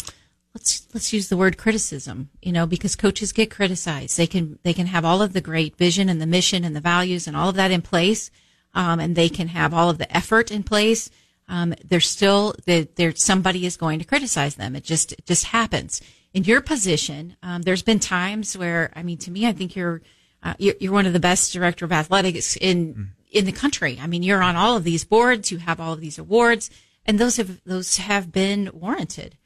[0.53, 4.73] let's let's use the word criticism you know because coaches get criticized they can they
[4.73, 7.49] can have all of the great vision and the mission and the values and all
[7.49, 8.31] of that in place
[8.73, 11.09] um, and they can have all of the effort in place
[11.47, 14.75] um, there's still that there's somebody is going to criticize them.
[14.75, 16.01] It just it just happens.
[16.33, 20.01] In your position um, there's been times where i mean to me i think you're
[20.43, 23.07] uh, you're, you're, one of the best director of athletics in mm.
[23.31, 23.97] in the country.
[24.01, 25.51] I mean you're on all of these boards.
[25.51, 26.69] You have all of these awards.
[27.05, 29.37] And those have those have been warranted.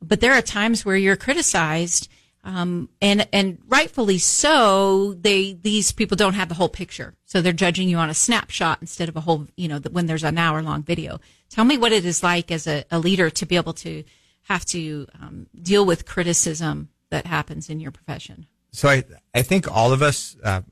[0.00, 2.08] But there are times where you're criticized,
[2.44, 5.14] um, and and rightfully so.
[5.14, 8.78] They these people don't have the whole picture, so they're judging you on a snapshot
[8.80, 9.46] instead of a whole.
[9.56, 11.20] You know, when there's an hour long video.
[11.50, 14.04] Tell me what it is like as a, a leader to be able to
[14.48, 18.46] have to um, deal with criticism that happens in your profession?
[18.72, 20.62] So I, I think all of us, uh,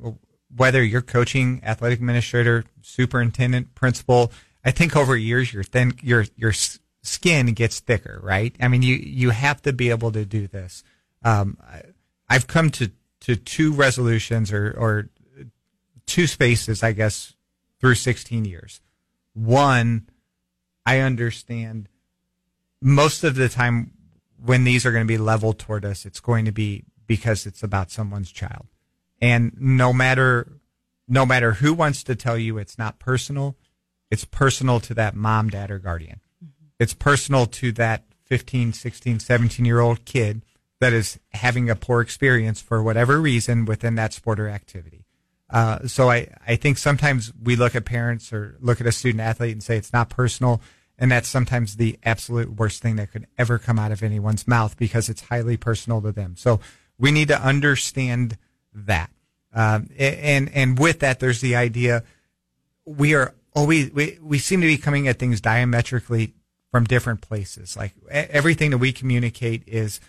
[0.55, 4.33] whether you're coaching, athletic administrator, superintendent, principal,
[4.65, 6.53] I think over years your thin, your your
[7.03, 8.55] skin gets thicker, right?
[8.61, 10.83] I mean, you you have to be able to do this.
[11.23, 11.59] Um,
[12.29, 15.11] I've come to to two resolutions or or
[16.07, 17.35] two spaces, I guess,
[17.81, 18.81] through 16 years.
[19.35, 20.09] One,
[20.87, 21.89] I understand
[22.81, 23.93] most of the time
[24.43, 27.63] when these are going to be leveled toward us, it's going to be because it's
[27.63, 28.67] about someone's child.
[29.21, 30.61] And no matter,
[31.09, 33.57] no matter who wants to tell you it's not personal,
[34.11, 36.21] it's personal to that mom, dad, or guardian.
[36.45, 36.67] Mm-hmm.
[36.79, 40.43] It's personal to that 15, 16, 17 year old kid
[40.81, 45.05] that is having a poor experience for whatever reason within that sport or activity.
[45.49, 49.21] Uh, so I, I think sometimes we look at parents or look at a student
[49.21, 50.61] athlete and say it's not personal.
[50.99, 54.77] And that's sometimes the absolute worst thing that could ever come out of anyone's mouth
[54.77, 56.35] because it's highly personal to them.
[56.37, 56.61] So
[56.99, 58.39] we need to understand
[58.75, 59.11] that.
[59.55, 62.03] Um, and, and with that, there's the idea
[62.85, 66.35] we are always, we, we seem to be coming at things diametrically
[66.71, 67.77] from different places.
[67.77, 70.01] Like everything that we communicate is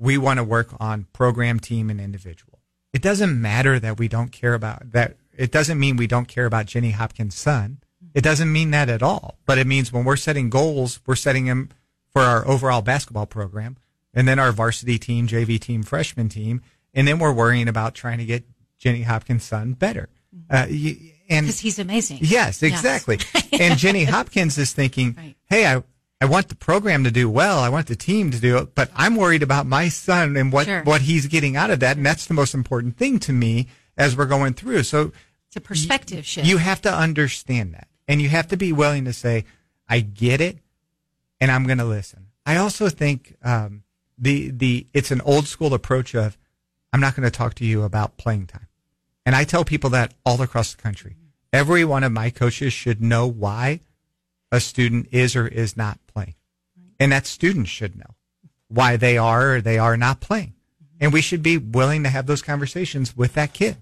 [0.00, 2.58] we want to work on program, team, and individual.
[2.92, 5.16] It doesn't matter that we don't care about that.
[5.36, 7.78] It doesn't mean we don't care about Jenny Hopkins' son.
[8.14, 9.38] It doesn't mean that at all.
[9.46, 11.68] But it means when we're setting goals, we're setting them
[12.12, 13.76] for our overall basketball program
[14.12, 16.62] and then our varsity team, JV team, freshman team.
[16.92, 18.44] And then we're worrying about trying to get
[18.78, 20.08] Jenny Hopkins' son better.
[20.34, 20.54] Mm-hmm.
[20.54, 22.18] Uh, and because he's amazing.
[22.22, 23.18] Yes, exactly.
[23.34, 23.48] Yes.
[23.60, 25.36] and Jenny Hopkins is thinking, right.
[25.48, 25.84] Hey, I,
[26.20, 27.58] I want the program to do well.
[27.58, 30.66] I want the team to do it, but I'm worried about my son and what,
[30.66, 30.82] sure.
[30.82, 31.96] what he's getting out of that.
[31.96, 34.82] And that's the most important thing to me as we're going through.
[34.82, 35.12] So
[35.48, 36.46] it's a perspective y- shift.
[36.46, 39.46] You have to understand that and you have to be willing to say,
[39.88, 40.58] I get it
[41.40, 42.26] and I'm going to listen.
[42.44, 43.82] I also think, um,
[44.18, 46.36] the, the, it's an old school approach of,
[46.92, 48.66] I'm not going to talk to you about playing time.
[49.24, 51.16] And I tell people that all across the country.
[51.52, 53.80] Every one of my coaches should know why
[54.52, 56.34] a student is or is not playing.
[56.98, 58.14] And that student should know
[58.68, 60.54] why they are or they are not playing.
[61.00, 63.78] And we should be willing to have those conversations with that kid.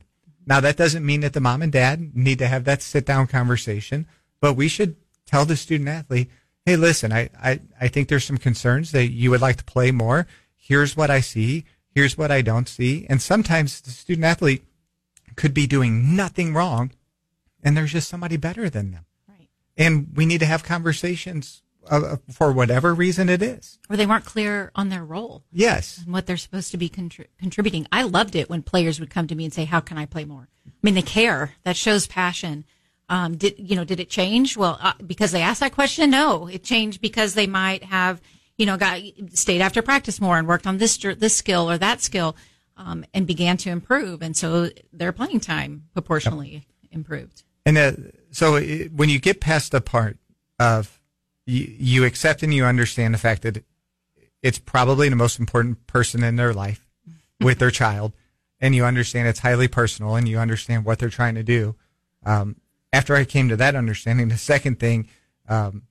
[0.47, 3.27] Now, that doesn't mean that the mom and dad need to have that sit down
[3.27, 4.07] conversation,
[4.41, 6.31] but we should tell the student athlete,
[6.65, 9.91] Hey, listen, I, I, I think there's some concerns that you would like to play
[9.91, 10.27] more.
[10.55, 11.65] Here's what I see.
[11.95, 13.07] Here's what I don't see.
[13.09, 14.65] And sometimes the student athlete
[15.35, 16.93] could be doing nothing wrong
[17.63, 19.07] and there's just somebody better than them
[19.79, 23.79] and we need to have conversations uh, for whatever reason it is.
[23.89, 25.45] Or they weren't clear on their role.
[25.51, 26.03] Yes.
[26.05, 27.87] And what they're supposed to be contri- contributing.
[27.91, 30.25] I loved it when players would come to me and say, how can I play
[30.25, 30.49] more?
[30.67, 31.55] I mean, they care.
[31.63, 32.65] That shows passion.
[33.09, 34.57] Um, did, you know, did it change?
[34.57, 36.11] Well, uh, because they asked that question?
[36.11, 38.21] No, it changed because they might have,
[38.59, 39.01] you know, got,
[39.33, 42.37] stayed after practice more and worked on this, this skill or that skill,
[42.77, 44.21] um, and began to improve.
[44.21, 46.63] And so their playing time proportionally yep.
[46.91, 47.45] improved.
[47.65, 47.93] And uh,
[48.31, 50.19] so it, when you get past the part
[50.59, 51.01] of
[51.47, 53.65] you, you accept and you understand the fact that
[54.43, 56.87] it's probably the most important person in their life
[57.41, 58.13] with their child,
[58.61, 61.75] and you understand it's highly personal, and you understand what they're trying to do.
[62.25, 62.57] Um,
[62.93, 65.09] after I came to that understanding, the second thing,
[65.49, 65.83] um,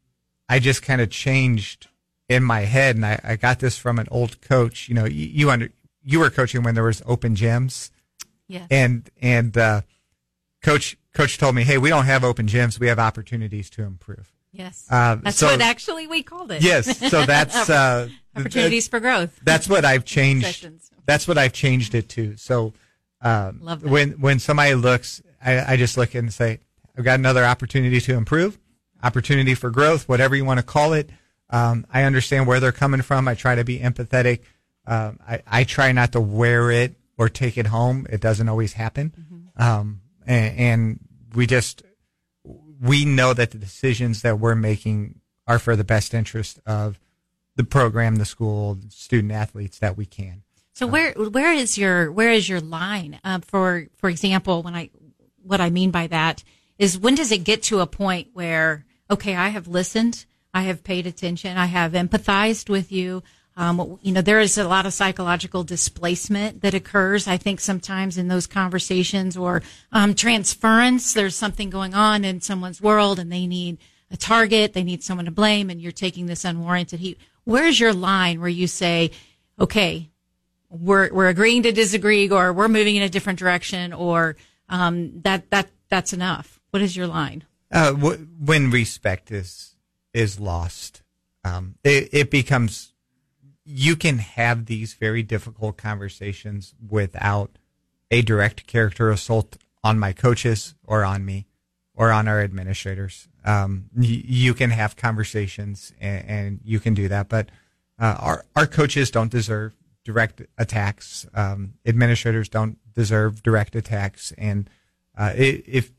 [0.50, 1.88] I just kind of changed
[2.30, 4.90] in my head, and I, I, got this from an old coach.
[4.90, 5.70] You know, you, you under
[6.04, 7.90] you were coaching when there was open gyms,
[8.48, 9.82] yeah, and and uh,
[10.62, 12.80] coach coach told me, "Hey, we don't have open gyms.
[12.80, 16.62] We have opportunities to improve." Yes, uh, that's so, what actually we called it.
[16.62, 19.38] Yes, so that's uh, opportunities for growth.
[19.44, 20.68] That's what I've changed.
[21.06, 22.38] that's what I've changed it to.
[22.38, 22.74] So
[23.22, 26.60] um, when when somebody looks, I, I just look and say,
[26.98, 28.58] "I've got another opportunity to improve,
[29.04, 31.10] opportunity for growth, whatever you want to call it."
[31.50, 33.28] Um, I understand where they're coming from.
[33.28, 34.42] I try to be empathetic.
[34.86, 38.06] Um, I, I, try not to wear it or take it home.
[38.10, 39.14] It doesn't always happen.
[39.18, 39.62] Mm-hmm.
[39.62, 41.00] Um, and, and,
[41.34, 41.84] we just
[42.82, 47.00] we know that the decisions that we're making are for the best interest of
[47.56, 50.44] the program, the school, student athletes that we can.
[50.74, 53.20] So where where is your where is your line?
[53.24, 54.92] Uh, for for example, when I
[55.42, 56.44] what I mean by that
[56.78, 60.84] is when does it get to a point where okay, I have listened, I have
[60.84, 63.24] paid attention, I have empathized with you.
[63.58, 68.16] Um, you know, there is a lot of psychological displacement that occurs, I think, sometimes
[68.16, 71.14] in those conversations or um, transference.
[71.14, 73.80] There's something going on in someone's world and they need
[74.12, 77.18] a target, they need someone to blame, and you're taking this unwarranted heat.
[77.46, 79.10] Where's your line where you say,
[79.60, 80.12] okay,
[80.70, 84.38] we're, we're agreeing to disagree or we're moving in a different direction or
[84.70, 86.62] um, that, that, that's enough?
[86.70, 87.44] What is your line?
[87.72, 89.76] Uh, when respect is,
[90.14, 91.02] is lost,
[91.44, 92.94] um, it, it becomes
[93.70, 97.58] you can have these very difficult conversations without
[98.10, 101.48] a direct character assault on my coaches or on me
[101.94, 103.28] or on our administrators.
[103.44, 107.50] Um, y- you can have conversations and, and, you can do that, but
[108.00, 109.74] uh, our our coaches don't deserve
[110.06, 111.26] direct attacks.
[111.34, 114.70] Um, administrators don't deserve direct attacks, and
[115.18, 115.92] uh, if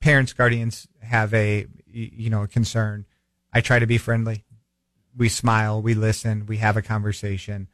[0.00, 3.06] parents, guardians have a you know a concern,
[3.52, 4.44] I try to be friendly.
[5.16, 7.68] We smile, we listen, we have a conversation.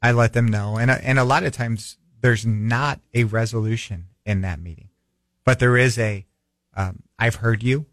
[0.00, 4.40] I let them know, and and a lot of times there's not a resolution in
[4.42, 4.88] that meeting,
[5.44, 6.26] but there is a
[6.74, 7.86] um, I've heard you.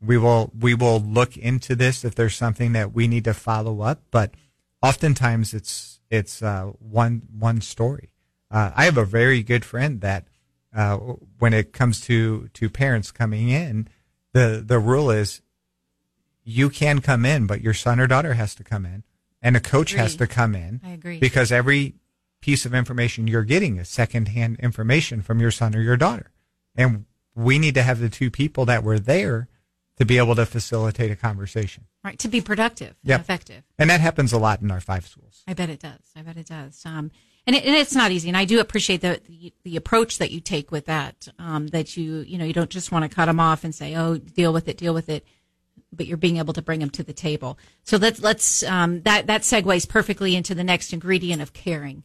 [0.00, 3.82] We will we will look into this if there's something that we need to follow
[3.82, 4.32] up, but
[4.82, 8.10] oftentimes it's it's uh, one one story.
[8.50, 10.26] Uh, I have a very good friend that
[10.74, 10.96] uh,
[11.38, 13.88] when it comes to to parents coming in,
[14.32, 15.40] the the rule is
[16.44, 19.02] you can come in, but your son or daughter has to come in,
[19.42, 20.80] and a coach has to come in.
[20.84, 21.94] I agree because every
[22.40, 26.30] piece of information you're getting is secondhand information from your son or your daughter,
[26.76, 29.48] and we need to have the two people that were there
[29.96, 31.84] to be able to facilitate a conversation.
[32.02, 33.20] Right, to be productive, yep.
[33.20, 33.62] effective.
[33.78, 35.42] And that happens a lot in our five schools.
[35.46, 36.00] I bet it does.
[36.16, 36.82] I bet it does.
[36.84, 37.10] Um,
[37.46, 38.28] and, it, and it's not easy.
[38.28, 41.96] And I do appreciate the, the, the approach that you take with that, um, that
[41.96, 44.52] you, you know, you don't just want to cut them off and say, oh, deal
[44.52, 45.24] with it, deal with it.
[45.92, 47.58] But you're being able to bring them to the table.
[47.84, 52.02] So let's, let's, um, that, that segues perfectly into the next ingredient of caring.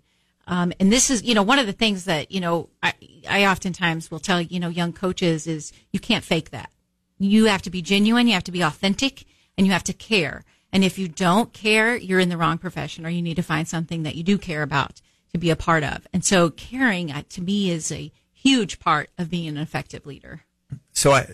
[0.48, 2.94] Um, and this is, you know, one of the things that, you know, I,
[3.30, 6.72] I oftentimes will tell, you know, young coaches is you can't fake that.
[7.20, 8.28] You have to be genuine.
[8.28, 9.26] You have to be authentic
[9.58, 10.44] and you have to care.
[10.72, 13.68] And if you don't care, you're in the wrong profession or you need to find
[13.68, 15.02] something that you do care about
[15.34, 16.08] to be a part of.
[16.14, 20.46] And so caring uh, to me is a huge part of being an effective leader.
[20.94, 21.28] So I,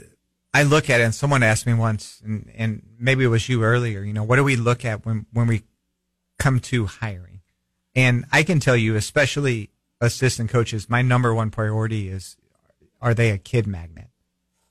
[0.56, 3.62] I look at it and someone asked me once and, and maybe it was you
[3.66, 5.64] earlier, you know, what do we look at when, when we
[6.40, 7.42] come to hiring?
[7.94, 12.38] And I can tell you, especially assistant coaches, my number one priority is,
[13.02, 14.08] are they a kid magnet?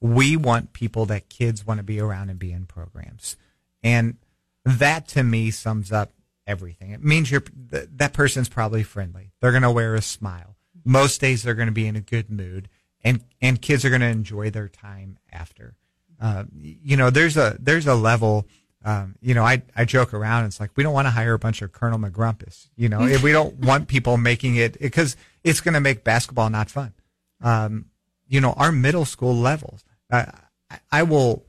[0.00, 3.36] We want people that kids want to be around and be in programs.
[3.82, 4.16] And
[4.64, 6.12] that to me sums up
[6.46, 6.92] everything.
[6.92, 9.32] It means you're that person's probably friendly.
[9.42, 10.56] They're going to wear a smile.
[10.82, 12.70] Most days they're going to be in a good mood,
[13.04, 15.76] and and kids are going to enjoy their time after.
[16.20, 18.46] Uh, you know, there's a there's a level.
[18.84, 20.46] Um, you know, I I joke around.
[20.46, 22.68] It's like we don't want to hire a bunch of Colonel McGrumpus.
[22.76, 26.50] You know, if we don't want people making it because it's going to make basketball
[26.50, 26.94] not fun.
[27.42, 27.86] Um,
[28.26, 29.84] you know, our middle school levels.
[30.10, 30.24] Uh,
[30.70, 31.44] I, I will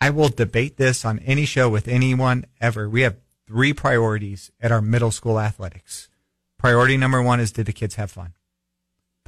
[0.00, 2.88] I will debate this on any show with anyone ever.
[2.88, 6.08] We have three priorities at our middle school athletics.
[6.56, 8.34] Priority number one is did the kids have fun?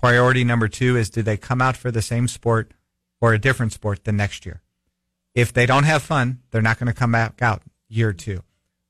[0.02, 2.72] Priority number two is did they come out for the same sport
[3.20, 4.60] or a different sport the next year?
[5.32, 8.42] If they don't have fun, they're not going to come back out year two.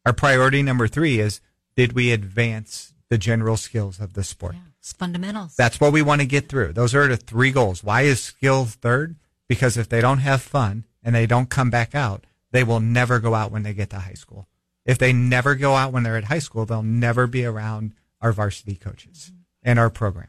[0.07, 1.43] Our priority number three is
[1.77, 4.55] did we advance the general skills of the sport?
[4.55, 5.55] Yeah, it's fundamentals.
[5.55, 6.73] That's what we want to get through.
[6.73, 7.85] Those are the three goals.
[7.85, 9.17] Why is skills third?
[9.49, 13.19] Because if they don't have fun and they don't come back out, they will never
[13.19, 14.49] go out when they get to high school.
[14.87, 17.93] If they never go out when they're at high school, they'll never be around
[18.23, 19.43] our varsity coaches mm-hmm.
[19.63, 20.29] and our program.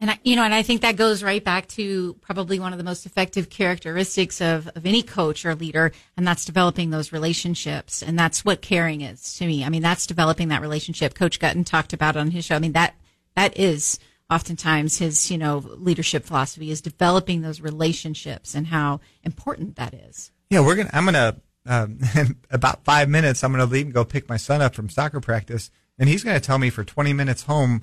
[0.00, 2.78] And I, you know, and I think that goes right back to probably one of
[2.78, 8.00] the most effective characteristics of, of any coach or leader, and that's developing those relationships.
[8.02, 9.64] And that's what caring is to me.
[9.64, 11.14] I mean, that's developing that relationship.
[11.14, 12.54] Coach Guttin talked about on his show.
[12.54, 12.94] I mean, that,
[13.34, 13.98] that is
[14.30, 20.30] oftentimes his, you know, leadership philosophy is developing those relationships and how important that is.
[20.48, 21.36] Yeah, we're to, I'm to
[21.66, 24.88] um, in about five minutes, I'm to leave and go pick my son up from
[24.88, 27.82] soccer practice, and he's to tell me for 20 minutes home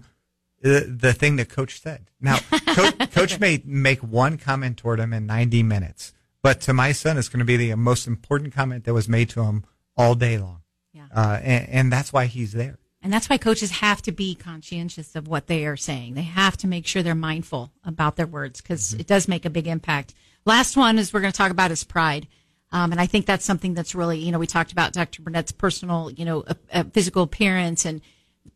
[0.66, 2.08] the, the thing that coach said.
[2.20, 2.40] Now,
[2.74, 6.12] coach, coach may make one comment toward him in 90 minutes,
[6.42, 9.30] but to my son, it's going to be the most important comment that was made
[9.30, 9.64] to him
[9.96, 10.64] all day long.
[10.92, 11.06] Yeah.
[11.16, 12.80] Uh, and, and that's why he's there.
[13.04, 16.16] And that's why coaches have to be conscientious of what they are saying.
[16.16, 19.02] They have to make sure they're mindful about their words because mm-hmm.
[19.02, 20.16] it does make a big impact.
[20.46, 22.28] Last one is we're going to talk about is pride.
[22.72, 25.22] Um, and I think that's something that's really, you know, we talked about Dr.
[25.22, 26.44] Burnett's personal, you know,
[26.92, 28.02] physical appearance and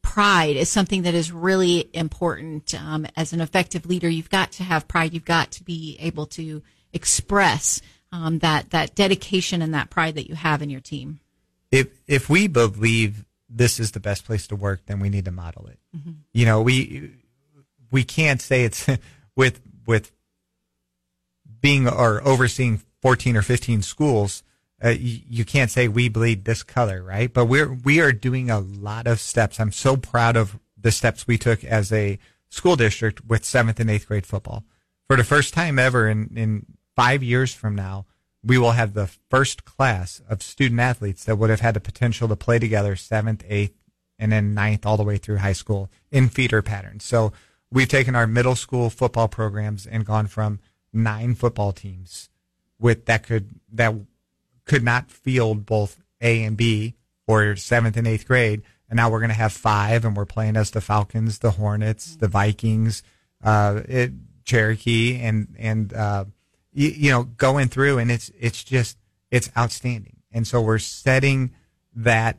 [0.01, 2.73] pride is something that is really important.
[2.73, 5.13] Um, as an effective leader, you've got to have pride.
[5.13, 6.61] You've got to be able to
[6.93, 7.81] express
[8.11, 11.19] um, that that dedication and that pride that you have in your team.
[11.71, 15.31] If if we believe this is the best place to work, then we need to
[15.31, 15.79] model it.
[15.95, 16.11] Mm-hmm.
[16.33, 17.11] You know, we
[17.91, 18.87] we can't say it's
[19.35, 20.11] with with
[21.61, 24.43] being or overseeing 14 or 15 schools,
[24.83, 27.33] uh, you, you, can't say we bleed this color, right?
[27.33, 29.59] But we're, we are doing a lot of steps.
[29.59, 32.17] I'm so proud of the steps we took as a
[32.49, 34.63] school district with seventh and eighth grade football.
[35.07, 36.65] For the first time ever in, in
[36.95, 38.05] five years from now,
[38.43, 42.27] we will have the first class of student athletes that would have had the potential
[42.27, 43.75] to play together seventh, eighth,
[44.17, 47.03] and then ninth all the way through high school in feeder patterns.
[47.03, 47.33] So
[47.71, 50.59] we've taken our middle school football programs and gone from
[50.93, 52.29] nine football teams
[52.79, 53.93] with that could that
[54.69, 56.93] could not field both A and B
[57.25, 58.61] or seventh and eighth grade.
[58.87, 62.15] And now we're going to have five, and we're playing as the Falcons, the Hornets,
[62.15, 63.01] the Vikings,
[63.43, 64.11] uh, it,
[64.45, 66.25] Cherokee, and and uh,
[66.71, 68.97] you know going through, and it's it's just
[69.31, 70.17] it's outstanding.
[70.31, 71.51] And so we're setting
[71.95, 72.37] that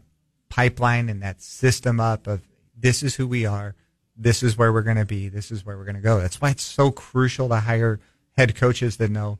[0.49, 3.75] pipeline and that system up of this is who we are,
[4.17, 6.21] this is where we're going to be, this is where we're going to go.
[6.21, 8.01] That's why it's so crucial to hire
[8.37, 9.39] head coaches that know,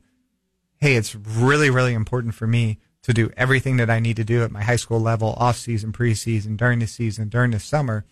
[0.81, 4.43] hey, it's really really important for me to do everything that I need to do
[4.43, 8.05] at my high school level, off season, preseason, during the season, during the summer.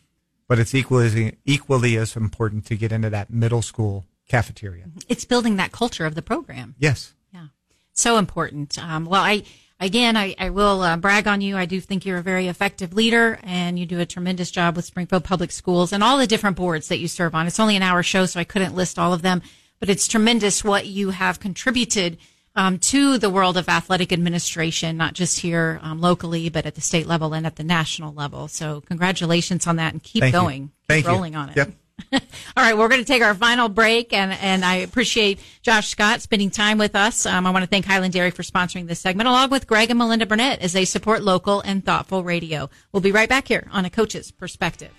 [0.48, 4.86] But it's equally equally as important to get into that middle school cafeteria.
[5.08, 6.76] It's building that culture of the program.
[6.80, 7.14] Yes.
[7.34, 7.48] Yeah.
[7.94, 8.78] So important.
[8.80, 9.44] Um, well, I
[9.80, 11.56] again, I, I will uh, brag on you.
[11.56, 14.86] I do think you're a very effective leader, and you do a tremendous job with
[14.86, 17.46] Springfield Public Schools and all the different boards that you serve on.
[17.46, 19.44] It's only an hour show, so I couldn't list all of them,
[19.80, 22.18] but it's tremendous what you have contributed
[22.60, 26.82] um, to the world of athletic administration, not just here um, locally, but at the
[26.82, 28.50] state level and at the national level.
[28.50, 30.70] So, congratulations on that, and keep Thank going, you.
[30.90, 31.56] Thank keep rolling on it.
[31.56, 31.72] Yep.
[32.14, 36.22] All right, we're going to take our final break, and, and I appreciate Josh Scott
[36.22, 37.26] spending time with us.
[37.26, 39.98] Um, I want to thank Highland Dairy for sponsoring this segment, along with Greg and
[39.98, 42.70] Melinda Burnett as they support local and thoughtful radio.
[42.92, 44.92] We'll be right back here on A Coach's Perspective.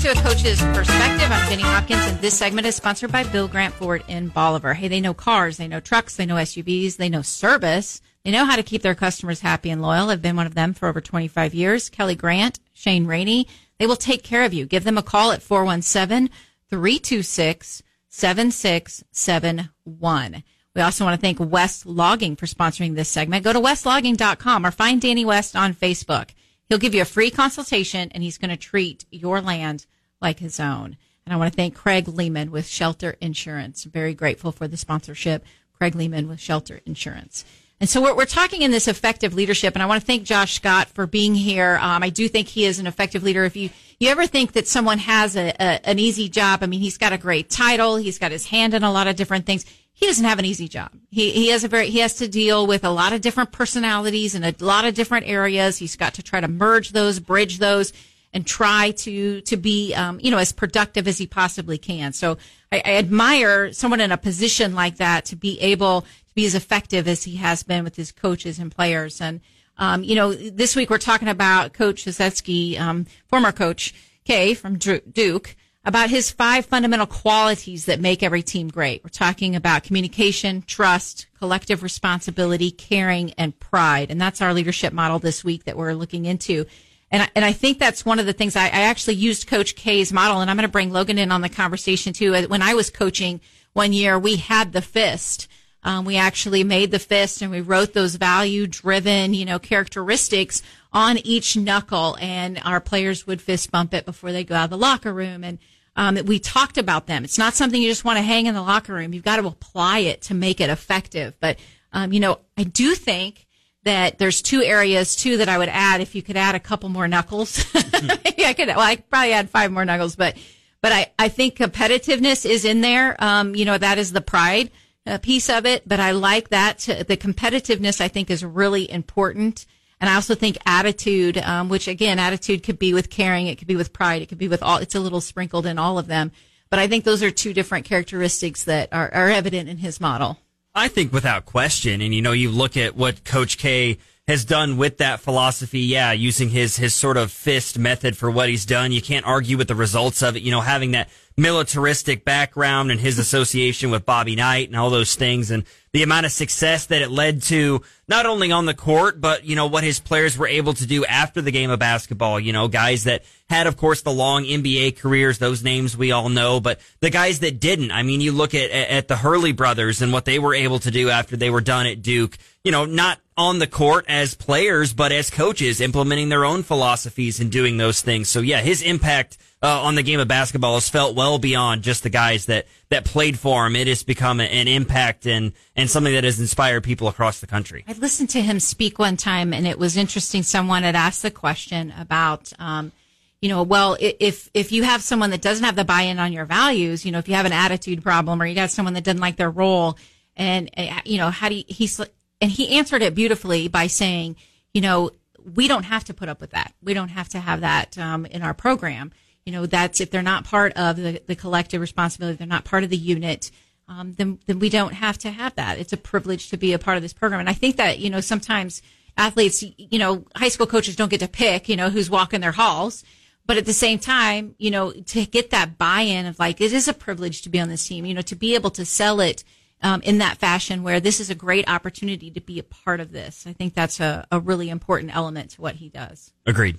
[0.00, 1.28] To a coach's perspective.
[1.28, 4.74] I'm Jenny Hopkins, and this segment is sponsored by Bill Grant Ford in Bolivar.
[4.74, 8.00] Hey, they know cars, they know trucks, they know SUVs, they know service.
[8.22, 10.10] They know how to keep their customers happy and loyal.
[10.10, 11.88] I've been one of them for over 25 years.
[11.88, 14.66] Kelly Grant, Shane Rainey, they will take care of you.
[14.66, 16.30] Give them a call at 417
[16.70, 20.44] 326 7671.
[20.76, 23.42] We also want to thank West Logging for sponsoring this segment.
[23.42, 26.30] Go to westlogging.com or find Danny West on Facebook.
[26.68, 29.86] He'll give you a free consultation and he's going to treat your land
[30.20, 30.96] like his own.
[31.24, 33.84] And I want to thank Craig Lehman with Shelter Insurance.
[33.84, 35.44] Very grateful for the sponsorship.
[35.72, 37.44] Craig Lehman with Shelter Insurance.
[37.80, 40.54] And so we're, we're talking in this effective leadership, and I want to thank Josh
[40.56, 41.78] Scott for being here.
[41.80, 43.44] Um, I do think he is an effective leader.
[43.44, 46.80] If you you ever think that someone has a, a, an easy job, I mean,
[46.80, 49.64] he's got a great title, he's got his hand in a lot of different things.
[49.98, 50.92] He doesn't have an easy job.
[51.10, 54.36] He he has a very he has to deal with a lot of different personalities
[54.36, 55.76] in a lot of different areas.
[55.76, 57.92] He's got to try to merge those, bridge those
[58.32, 62.12] and try to to be um, you know as productive as he possibly can.
[62.12, 62.38] So
[62.70, 66.54] I, I, admire someone in a position like that to be able to be as
[66.54, 69.20] effective as he has been with his coaches and players.
[69.20, 69.40] And
[69.78, 73.92] um, you know, this week we're talking about Coach Krzyzewski, um, former coach
[74.24, 75.56] K from Duke.
[75.88, 79.02] About his five fundamental qualities that make every team great.
[79.02, 84.10] We're talking about communication, trust, collective responsibility, caring, and pride.
[84.10, 86.66] And that's our leadership model this week that we're looking into.
[87.10, 89.76] And I, and I think that's one of the things I, I actually used Coach
[89.76, 92.34] K's model, and I'm going to bring Logan in on the conversation too.
[92.48, 93.40] When I was coaching
[93.72, 95.48] one year, we had the fist.
[95.82, 100.62] Um, we actually made the fist and we wrote those value driven, you know, characteristics
[100.92, 104.70] on each knuckle and our players would fist bump it before they go out of
[104.70, 105.44] the locker room.
[105.44, 105.58] And,
[105.98, 107.24] um, we talked about them.
[107.24, 109.12] It's not something you just want to hang in the locker room.
[109.12, 111.34] You've got to apply it to make it effective.
[111.40, 111.58] But,
[111.92, 113.48] um, you know, I do think
[113.82, 116.00] that there's two areas too that I would add.
[116.00, 118.68] If you could add a couple more knuckles, I could.
[118.68, 120.36] Well, I could probably add five more knuckles, but
[120.80, 123.16] but I I think competitiveness is in there.
[123.18, 124.70] Um, you know that is the pride
[125.04, 126.78] uh, piece of it, but I like that.
[126.80, 129.66] To, the competitiveness I think is really important.
[130.00, 133.66] And I also think attitude, um, which again, attitude could be with caring, it could
[133.66, 136.06] be with pride, it could be with all, it's a little sprinkled in all of
[136.06, 136.30] them.
[136.70, 140.38] But I think those are two different characteristics that are, are evident in his model.
[140.74, 144.76] I think without question, and you know, you look at what Coach K has done
[144.76, 145.80] with that philosophy.
[145.80, 148.92] Yeah, using his his sort of fist method for what he's done.
[148.92, 150.42] You can't argue with the results of it.
[150.42, 155.16] You know, having that militaristic background and his association with Bobby Knight and all those
[155.16, 155.64] things and
[155.98, 159.56] the amount of success that it led to not only on the court, but you
[159.56, 162.38] know, what his players were able to do after the game of basketball.
[162.38, 166.28] You know, guys that had, of course, the long NBA careers, those names we all
[166.28, 167.90] know, but the guys that didn't.
[167.90, 170.92] I mean, you look at, at the Hurley brothers and what they were able to
[170.92, 174.92] do after they were done at Duke, you know, not on the court as players,
[174.92, 178.28] but as coaches, implementing their own philosophies and doing those things.
[178.28, 182.02] So yeah, his impact uh, on the game of basketball has felt well beyond just
[182.02, 183.76] the guys that that played for him.
[183.76, 187.84] It has become an impact and and something that has inspired people across the country.
[187.86, 190.42] I listened to him speak one time, and it was interesting.
[190.42, 192.52] Someone had asked the question about.
[192.58, 192.92] Um,
[193.40, 196.44] you know, well, if, if you have someone that doesn't have the buy-in on your
[196.44, 199.20] values, you know, if you have an attitude problem or you got someone that doesn't
[199.20, 199.96] like their role
[200.34, 202.00] and, uh, you know, how do you, he's,
[202.40, 204.36] and he answered it beautifully by saying,
[204.72, 205.10] you know,
[205.54, 206.74] we don't have to put up with that.
[206.82, 209.12] We don't have to have that, um, in our program.
[209.46, 212.84] You know, that's if they're not part of the, the collective responsibility, they're not part
[212.84, 213.50] of the unit,
[213.88, 215.78] um, then, then we don't have to have that.
[215.78, 217.40] It's a privilege to be a part of this program.
[217.40, 218.82] And I think that, you know, sometimes
[219.16, 222.52] athletes, you know, high school coaches don't get to pick, you know, who's walking their
[222.52, 223.04] halls
[223.48, 226.86] but at the same time, you know, to get that buy-in of like, it is
[226.86, 229.42] a privilege to be on this team, you know, to be able to sell it
[229.82, 233.12] um, in that fashion where this is a great opportunity to be a part of
[233.12, 233.46] this.
[233.46, 236.32] I think that's a, a really important element to what he does.
[236.46, 236.78] Agreed.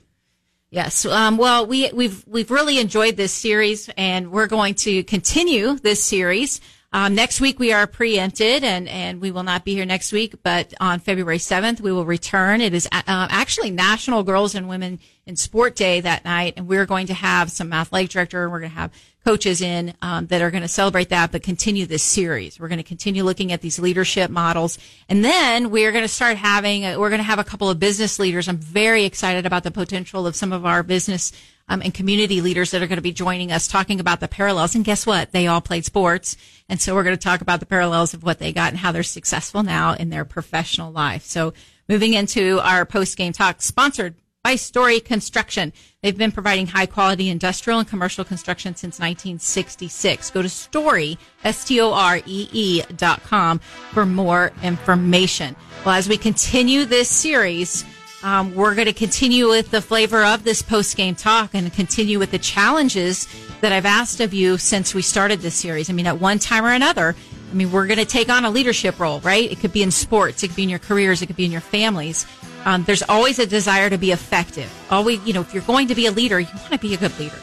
[0.71, 1.05] Yes.
[1.05, 6.03] Um, well, we, we've, we've really enjoyed this series and we're going to continue this
[6.03, 6.61] series.
[6.91, 10.35] Um, next week we are preempted and, and we will not be here next week,
[10.43, 12.61] but on February 7th we will return.
[12.61, 16.85] It is uh, actually National Girls and Women in Sport Day that night and we're
[16.85, 18.91] going to have some athletic director and we're going to have
[19.25, 22.59] coaches in um, that are going to celebrate that, but continue this series.
[22.59, 26.37] We're going to continue looking at these leadership models, and then we're going to start
[26.37, 26.83] having.
[26.83, 28.47] A, we're going to have a couple of business leaders.
[28.47, 31.31] I'm very excited about the potential of some of our business
[31.69, 34.75] um, and community leaders that are going to be joining us talking about the parallels.
[34.75, 35.31] And guess what?
[35.31, 36.35] They all played sports.
[36.67, 38.91] And so we're going to talk about the parallels of what they got and how
[38.91, 41.23] they're successful now in their professional life.
[41.23, 41.53] So
[41.87, 44.15] moving into our post game talk sponsored
[44.55, 45.73] Story Construction.
[46.01, 50.31] They've been providing high quality industrial and commercial construction since 1966.
[50.31, 55.55] Go to story, S-T-O-R-E-E dot com for more information.
[55.85, 57.85] Well, as we continue this series,
[58.23, 62.19] um, we're going to continue with the flavor of this post game talk and continue
[62.19, 63.27] with the challenges
[63.61, 65.89] that I've asked of you since we started this series.
[65.89, 67.15] I mean, at one time or another,
[67.49, 69.51] I mean, we're going to take on a leadership role, right?
[69.51, 71.51] It could be in sports, it could be in your careers, it could be in
[71.51, 72.25] your families.
[72.65, 74.71] Um, there's always a desire to be effective.
[74.89, 76.97] Always, you know, if you're going to be a leader, you want to be a
[76.97, 77.39] good leader.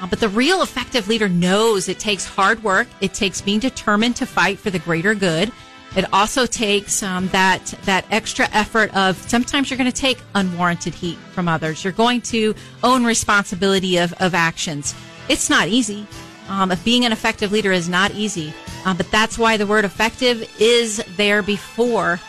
[0.00, 2.88] Uh, but the real effective leader knows it takes hard work.
[3.00, 5.52] It takes being determined to fight for the greater good.
[5.96, 10.94] It also takes um, that that extra effort of sometimes you're going to take unwarranted
[10.94, 11.82] heat from others.
[11.82, 12.54] You're going to
[12.84, 14.94] own responsibility of, of actions.
[15.28, 16.06] It's not easy.
[16.48, 18.52] Um, being an effective leader is not easy,
[18.84, 22.20] uh, but that's why the word effective is there before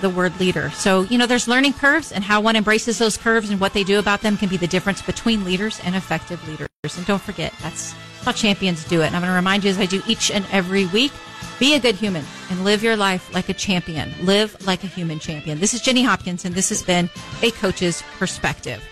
[0.00, 0.70] the word leader.
[0.70, 3.84] So, you know, there's learning curves and how one embraces those curves and what they
[3.84, 6.68] do about them can be the difference between leaders and effective leaders.
[6.96, 9.06] And don't forget, that's how champions do it.
[9.06, 11.12] And I'm going to remind you as I do each and every week,
[11.58, 14.14] be a good human and live your life like a champion.
[14.22, 15.58] Live like a human champion.
[15.58, 17.08] This is Jenny Hopkins and this has been
[17.42, 18.82] a coach's perspective.